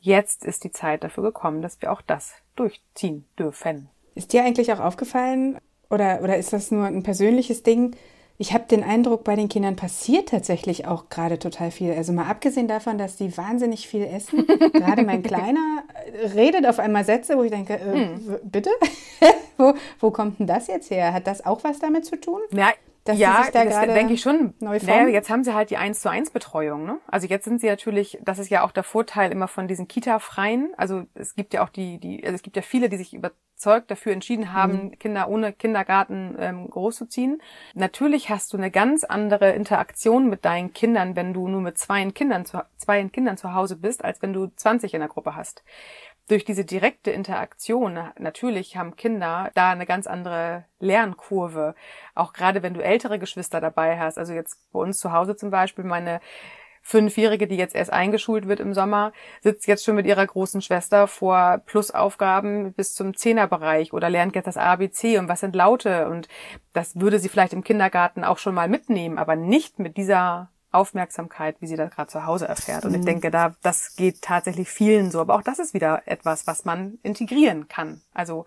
Jetzt 0.00 0.44
ist 0.44 0.64
die 0.64 0.72
Zeit 0.72 1.04
dafür 1.04 1.22
gekommen, 1.22 1.62
dass 1.62 1.80
wir 1.80 1.92
auch 1.92 2.02
das 2.02 2.34
durchziehen 2.56 3.24
dürfen. 3.38 3.88
Ist 4.16 4.32
dir 4.32 4.42
eigentlich 4.42 4.72
auch 4.72 4.80
aufgefallen, 4.80 5.58
oder, 5.90 6.20
oder 6.22 6.36
ist 6.36 6.52
das 6.52 6.72
nur 6.72 6.86
ein 6.86 7.04
persönliches 7.04 7.62
Ding, 7.62 7.94
ich 8.36 8.52
habe 8.52 8.64
den 8.68 8.82
Eindruck, 8.82 9.22
bei 9.22 9.36
den 9.36 9.48
Kindern 9.48 9.76
passiert 9.76 10.30
tatsächlich 10.30 10.86
auch 10.86 11.08
gerade 11.08 11.38
total 11.38 11.70
viel. 11.70 11.92
Also 11.92 12.12
mal 12.12 12.26
abgesehen 12.26 12.66
davon, 12.66 12.98
dass 12.98 13.16
die 13.16 13.36
wahnsinnig 13.36 13.86
viel 13.86 14.04
essen. 14.04 14.44
gerade 14.72 15.02
mein 15.02 15.22
Kleiner 15.22 15.84
redet 16.34 16.66
auf 16.66 16.80
einmal 16.80 17.04
Sätze, 17.04 17.36
wo 17.36 17.44
ich 17.44 17.52
denke, 17.52 17.74
äh, 17.74 17.92
hm. 17.92 18.38
bitte? 18.42 18.70
wo, 19.56 19.74
wo 20.00 20.10
kommt 20.10 20.40
denn 20.40 20.48
das 20.48 20.66
jetzt 20.66 20.90
her? 20.90 21.12
Hat 21.12 21.28
das 21.28 21.46
auch 21.46 21.62
was 21.62 21.78
damit 21.78 22.06
zu 22.06 22.20
tun? 22.20 22.40
Ja, 22.50 22.72
dass 23.04 23.18
ja, 23.18 23.42
sich 23.42 23.52
da 23.52 23.64
das 23.64 23.80
denke 23.82 24.14
ich 24.14 24.22
schon. 24.22 24.54
Neu 24.60 24.78
naja, 24.82 25.08
jetzt 25.08 25.28
haben 25.28 25.44
sie 25.44 25.54
halt 25.54 25.70
die 25.70 25.76
1 25.76 26.00
zu 26.00 26.10
1 26.10 26.30
Betreuung. 26.30 26.86
Ne? 26.86 26.98
Also 27.06 27.26
jetzt 27.26 27.44
sind 27.44 27.60
sie 27.60 27.68
natürlich, 27.68 28.18
das 28.22 28.38
ist 28.38 28.50
ja 28.50 28.64
auch 28.64 28.72
der 28.72 28.82
Vorteil 28.82 29.30
immer 29.30 29.46
von 29.46 29.68
diesen 29.68 29.88
Kita-Freien. 29.88 30.72
Also 30.78 31.04
es 31.14 31.34
gibt 31.34 31.52
ja 31.52 31.62
auch 31.62 31.68
die, 31.68 31.98
die, 31.98 32.24
also 32.24 32.34
es 32.34 32.42
gibt 32.42 32.56
ja 32.56 32.62
viele, 32.62 32.88
die 32.88 32.96
sich 32.96 33.12
überzeugt 33.12 33.90
dafür 33.90 34.12
entschieden 34.12 34.54
haben, 34.54 34.86
mhm. 34.86 34.98
Kinder 34.98 35.28
ohne 35.28 35.52
Kindergarten 35.52 36.34
ähm, 36.38 36.70
großzuziehen. 36.70 37.42
Natürlich 37.74 38.30
hast 38.30 38.54
du 38.54 38.56
eine 38.56 38.70
ganz 38.70 39.04
andere 39.04 39.50
Interaktion 39.50 40.30
mit 40.30 40.46
deinen 40.46 40.72
Kindern, 40.72 41.14
wenn 41.14 41.34
du 41.34 41.46
nur 41.46 41.60
mit 41.60 41.76
zwei 41.76 42.10
Kindern 42.10 42.46
zu, 42.46 42.62
zwei 42.78 43.04
Kindern 43.04 43.36
zu 43.36 43.52
Hause 43.52 43.76
bist, 43.76 44.02
als 44.02 44.22
wenn 44.22 44.32
du 44.32 44.46
20 44.56 44.94
in 44.94 45.00
der 45.00 45.08
Gruppe 45.10 45.36
hast 45.36 45.62
durch 46.28 46.44
diese 46.44 46.64
direkte 46.64 47.10
Interaktion, 47.10 47.98
natürlich 48.18 48.76
haben 48.76 48.96
Kinder 48.96 49.50
da 49.54 49.70
eine 49.70 49.86
ganz 49.86 50.06
andere 50.06 50.64
Lernkurve. 50.78 51.74
Auch 52.14 52.32
gerade 52.32 52.62
wenn 52.62 52.74
du 52.74 52.82
ältere 52.82 53.18
Geschwister 53.18 53.60
dabei 53.60 53.98
hast. 53.98 54.18
Also 54.18 54.32
jetzt 54.32 54.58
bei 54.72 54.78
uns 54.78 54.98
zu 54.98 55.12
Hause 55.12 55.36
zum 55.36 55.50
Beispiel 55.50 55.84
meine 55.84 56.20
Fünfjährige, 56.86 57.46
die 57.46 57.56
jetzt 57.56 57.74
erst 57.74 57.92
eingeschult 57.92 58.46
wird 58.46 58.60
im 58.60 58.74
Sommer, 58.74 59.12
sitzt 59.42 59.66
jetzt 59.66 59.84
schon 59.84 59.94
mit 59.94 60.06
ihrer 60.06 60.26
großen 60.26 60.60
Schwester 60.60 61.06
vor 61.06 61.62
Plusaufgaben 61.64 62.74
bis 62.74 62.94
zum 62.94 63.16
Zehnerbereich 63.16 63.94
oder 63.94 64.10
lernt 64.10 64.34
jetzt 64.34 64.46
das 64.46 64.58
ABC 64.58 65.18
und 65.18 65.26
was 65.26 65.40
sind 65.40 65.56
Laute 65.56 66.08
und 66.08 66.28
das 66.74 67.00
würde 67.00 67.18
sie 67.18 67.30
vielleicht 67.30 67.54
im 67.54 67.64
Kindergarten 67.64 68.22
auch 68.22 68.36
schon 68.36 68.54
mal 68.54 68.68
mitnehmen, 68.68 69.16
aber 69.16 69.34
nicht 69.34 69.78
mit 69.78 69.96
dieser 69.96 70.50
Aufmerksamkeit, 70.74 71.56
wie 71.60 71.66
sie 71.66 71.76
das 71.76 71.90
gerade 71.90 72.10
zu 72.10 72.26
Hause 72.26 72.46
erfährt. 72.46 72.84
Und 72.84 72.92
mhm. 72.92 72.98
ich 72.98 73.04
denke, 73.04 73.30
da 73.30 73.54
das 73.62 73.96
geht 73.96 74.22
tatsächlich 74.22 74.68
vielen 74.68 75.10
so. 75.10 75.20
Aber 75.20 75.34
auch 75.34 75.42
das 75.42 75.58
ist 75.58 75.74
wieder 75.74 76.02
etwas, 76.06 76.46
was 76.46 76.64
man 76.64 76.98
integrieren 77.02 77.68
kann. 77.68 78.00
Also 78.12 78.46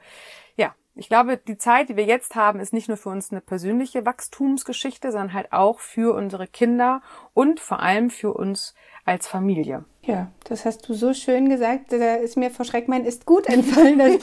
ja, 0.55 0.75
ich 0.95 1.09
glaube, 1.09 1.37
die 1.37 1.57
Zeit, 1.57 1.89
die 1.89 1.95
wir 1.95 2.05
jetzt 2.05 2.35
haben, 2.35 2.59
ist 2.59 2.73
nicht 2.73 2.87
nur 2.87 2.97
für 2.97 3.09
uns 3.09 3.31
eine 3.31 3.41
persönliche 3.41 4.05
Wachstumsgeschichte, 4.05 5.11
sondern 5.11 5.33
halt 5.33 5.53
auch 5.53 5.79
für 5.79 6.15
unsere 6.15 6.47
Kinder 6.47 7.01
und 7.33 7.59
vor 7.59 7.79
allem 7.79 8.09
für 8.09 8.33
uns 8.33 8.73
als 9.05 9.27
Familie. 9.27 9.85
Ja, 10.01 10.31
das 10.45 10.65
hast 10.65 10.87
du 10.87 10.93
so 10.93 11.13
schön 11.13 11.49
gesagt. 11.49 11.91
Da 11.91 12.15
ist 12.15 12.37
mir 12.37 12.49
vor 12.49 12.65
Schreck 12.65 12.87
mein 12.87 13.05
ist 13.05 13.25
gut 13.25 13.47
entfallen. 13.47 13.99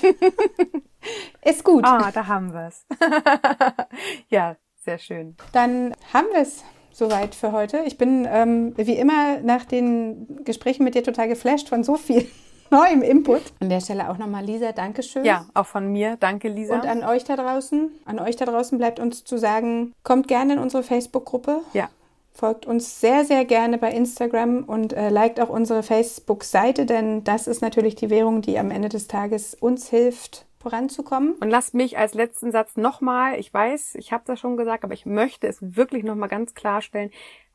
ist 1.44 1.64
gut. 1.64 1.84
Ah, 1.84 2.10
da 2.12 2.26
haben 2.26 2.52
wir 2.52 2.68
es. 2.68 2.86
ja, 4.28 4.56
sehr 4.80 4.98
schön. 4.98 5.36
Dann 5.52 5.94
haben 6.12 6.28
wir 6.32 6.42
es 6.42 6.64
soweit 6.94 7.34
für 7.34 7.52
heute. 7.52 7.82
Ich 7.84 7.98
bin 7.98 8.26
ähm, 8.30 8.72
wie 8.76 8.96
immer 8.96 9.40
nach 9.42 9.64
den 9.64 10.44
Gesprächen 10.44 10.84
mit 10.84 10.94
dir 10.94 11.02
total 11.02 11.28
geflasht 11.28 11.68
von 11.68 11.84
so 11.84 11.96
viel 11.96 12.26
neuem 12.70 13.02
Input. 13.02 13.42
An 13.60 13.68
der 13.68 13.80
Stelle 13.80 14.08
auch 14.08 14.16
nochmal 14.16 14.44
Lisa, 14.44 14.72
Dankeschön. 14.72 15.24
Ja, 15.24 15.46
auch 15.54 15.66
von 15.66 15.92
mir. 15.92 16.16
Danke, 16.20 16.48
Lisa. 16.48 16.74
Und 16.74 16.86
an 16.86 17.04
euch 17.04 17.24
da 17.24 17.36
draußen. 17.36 17.90
An 18.04 18.18
euch 18.18 18.36
da 18.36 18.46
draußen 18.46 18.78
bleibt 18.78 19.00
uns 19.00 19.24
zu 19.24 19.38
sagen, 19.38 19.92
kommt 20.02 20.28
gerne 20.28 20.54
in 20.54 20.58
unsere 20.58 20.82
Facebook-Gruppe. 20.82 21.60
Ja. 21.72 21.88
Folgt 22.32 22.66
uns 22.66 23.00
sehr, 23.00 23.24
sehr 23.24 23.44
gerne 23.44 23.78
bei 23.78 23.92
Instagram 23.92 24.64
und 24.64 24.92
äh, 24.92 25.08
liked 25.08 25.40
auch 25.40 25.50
unsere 25.50 25.84
Facebook-Seite, 25.84 26.84
denn 26.84 27.22
das 27.22 27.46
ist 27.46 27.62
natürlich 27.62 27.94
die 27.94 28.10
Währung, 28.10 28.42
die 28.42 28.58
am 28.58 28.72
Ende 28.72 28.88
des 28.88 29.06
Tages 29.06 29.54
uns 29.54 29.88
hilft, 29.88 30.44
voranzukommen. 30.64 31.34
Und 31.34 31.50
lasst 31.50 31.74
mich 31.74 31.96
als 31.98 32.14
letzten 32.14 32.50
Satz 32.50 32.76
nochmal, 32.76 33.38
ich 33.38 33.52
weiß, 33.52 33.94
ich 33.96 34.12
habe 34.12 34.24
das 34.26 34.40
schon 34.40 34.56
gesagt, 34.56 34.82
aber 34.82 34.94
ich 34.94 35.06
möchte 35.06 35.46
es 35.46 35.58
wirklich 35.60 36.02
nochmal 36.02 36.28
ganz 36.28 36.54
klarstellen, 36.54 37.10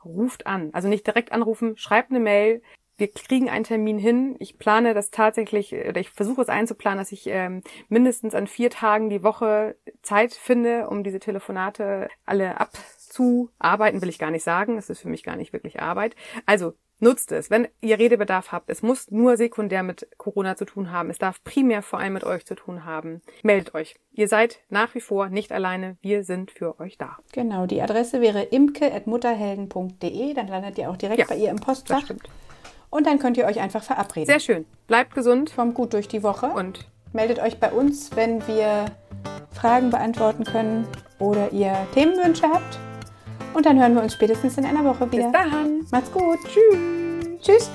ruft 0.06 0.48
an. 0.48 0.70
Also 0.72 0.88
nicht 0.88 1.06
direkt 1.06 1.34
anrufen, 1.34 1.76
schreibt 1.76 2.12
eine 2.12 2.20
Mail. 2.20 2.62
Wir 2.98 3.12
kriegen 3.12 3.50
einen 3.50 3.64
Termin 3.64 3.98
hin. 3.98 4.36
Ich 4.40 4.60
plane 4.60 4.94
das 4.94 5.10
tatsächlich, 5.10 5.74
oder 5.74 6.00
ich 6.00 6.12
versuche 6.12 6.42
es 6.42 6.50
einzuplanen, 6.50 7.00
dass 7.00 7.12
ich 7.12 7.28
ähm, 7.28 7.64
mindestens 7.88 8.36
an 8.36 8.46
vier 8.48 8.70
Tagen 8.70 9.10
die 9.10 9.24
Woche 9.24 9.76
Zeit 10.02 10.34
finde, 10.34 10.88
um 10.90 11.04
diese 11.04 11.20
Telefonate 11.20 12.10
alle 12.26 12.60
abzuarbeiten, 12.60 14.02
will 14.02 14.10
ich 14.10 14.20
gar 14.20 14.32
nicht 14.32 14.44
sagen. 14.44 14.78
Es 14.78 14.90
ist 14.90 15.02
für 15.02 15.10
mich 15.10 15.24
gar 15.24 15.36
nicht 15.36 15.52
wirklich 15.52 15.82
Arbeit. 15.82 16.16
Also 16.46 16.74
Nutzt 17.02 17.32
es, 17.32 17.50
wenn 17.50 17.68
ihr 17.80 17.98
Redebedarf 17.98 18.52
habt. 18.52 18.70
Es 18.70 18.82
muss 18.82 19.10
nur 19.10 19.38
sekundär 19.38 19.84
mit 19.84 20.08
Corona 20.18 20.58
zu 20.58 20.66
tun 20.66 20.92
haben. 20.92 21.10
Es 21.10 21.18
darf 21.18 21.42
primär 21.44 21.82
vor 21.82 22.00
allem 22.00 22.14
mit 22.14 22.26
euch 22.26 22.46
zu 22.46 22.56
tun 22.56 22.84
haben. 22.84 23.22
Meldet 23.42 23.74
euch. 23.74 23.96
Ihr 24.12 24.28
seid 24.28 24.60
nach 24.70 24.94
wie 24.96 25.02
vor 25.02 25.30
nicht 25.30 25.54
alleine. 25.54 25.98
Wir 26.02 26.24
sind 26.26 26.52
für 26.52 26.78
euch 26.80 26.98
da. 26.98 27.18
Genau, 27.32 27.66
die 27.68 27.82
Adresse 27.82 28.20
wäre 28.20 28.44
imke.mutterhelden.de. 28.44 30.34
Dann 30.34 30.48
landet 30.48 30.78
ihr 30.78 30.90
auch 30.90 30.98
direkt 30.98 31.20
ja, 31.20 31.26
bei 31.28 31.38
ihr 31.38 31.50
im 31.50 31.58
Postfach. 31.58 32.04
Stimmt. 32.04 32.30
Und 32.90 33.08
dann 33.08 33.20
könnt 33.20 33.38
ihr 33.38 33.46
euch 33.46 33.62
einfach 33.62 33.84
verabreden. 33.84 34.26
Sehr 34.26 34.40
schön. 34.42 34.66
Bleibt 34.88 35.14
gesund. 35.16 35.54
Kommt 35.56 35.76
gut 35.76 35.94
durch 35.94 36.10
die 36.10 36.24
Woche. 36.24 36.48
Und 36.48 36.86
meldet 37.14 37.40
euch 37.40 37.60
bei 37.60 37.72
uns, 37.72 38.16
wenn 38.16 38.46
wir 38.48 38.86
Fragen 39.54 39.90
beantworten 39.90 40.44
können 40.44 40.86
oder 41.20 41.54
ihr 41.54 41.76
Themenwünsche 41.94 42.50
habt. 42.50 42.80
Und 43.54 43.66
dann 43.66 43.80
hören 43.80 43.96
wir 43.96 44.04
uns 44.04 44.14
spätestens 44.14 44.58
in 44.58 44.66
einer 44.66 44.84
Woche 44.84 45.12
wieder. 45.12 45.24
Bis 45.24 45.32
dahin. 45.32 45.86
Macht's 45.92 46.12
gut. 46.12 46.40
Tschüss. 46.46 47.42
Tschüss. 47.42 47.72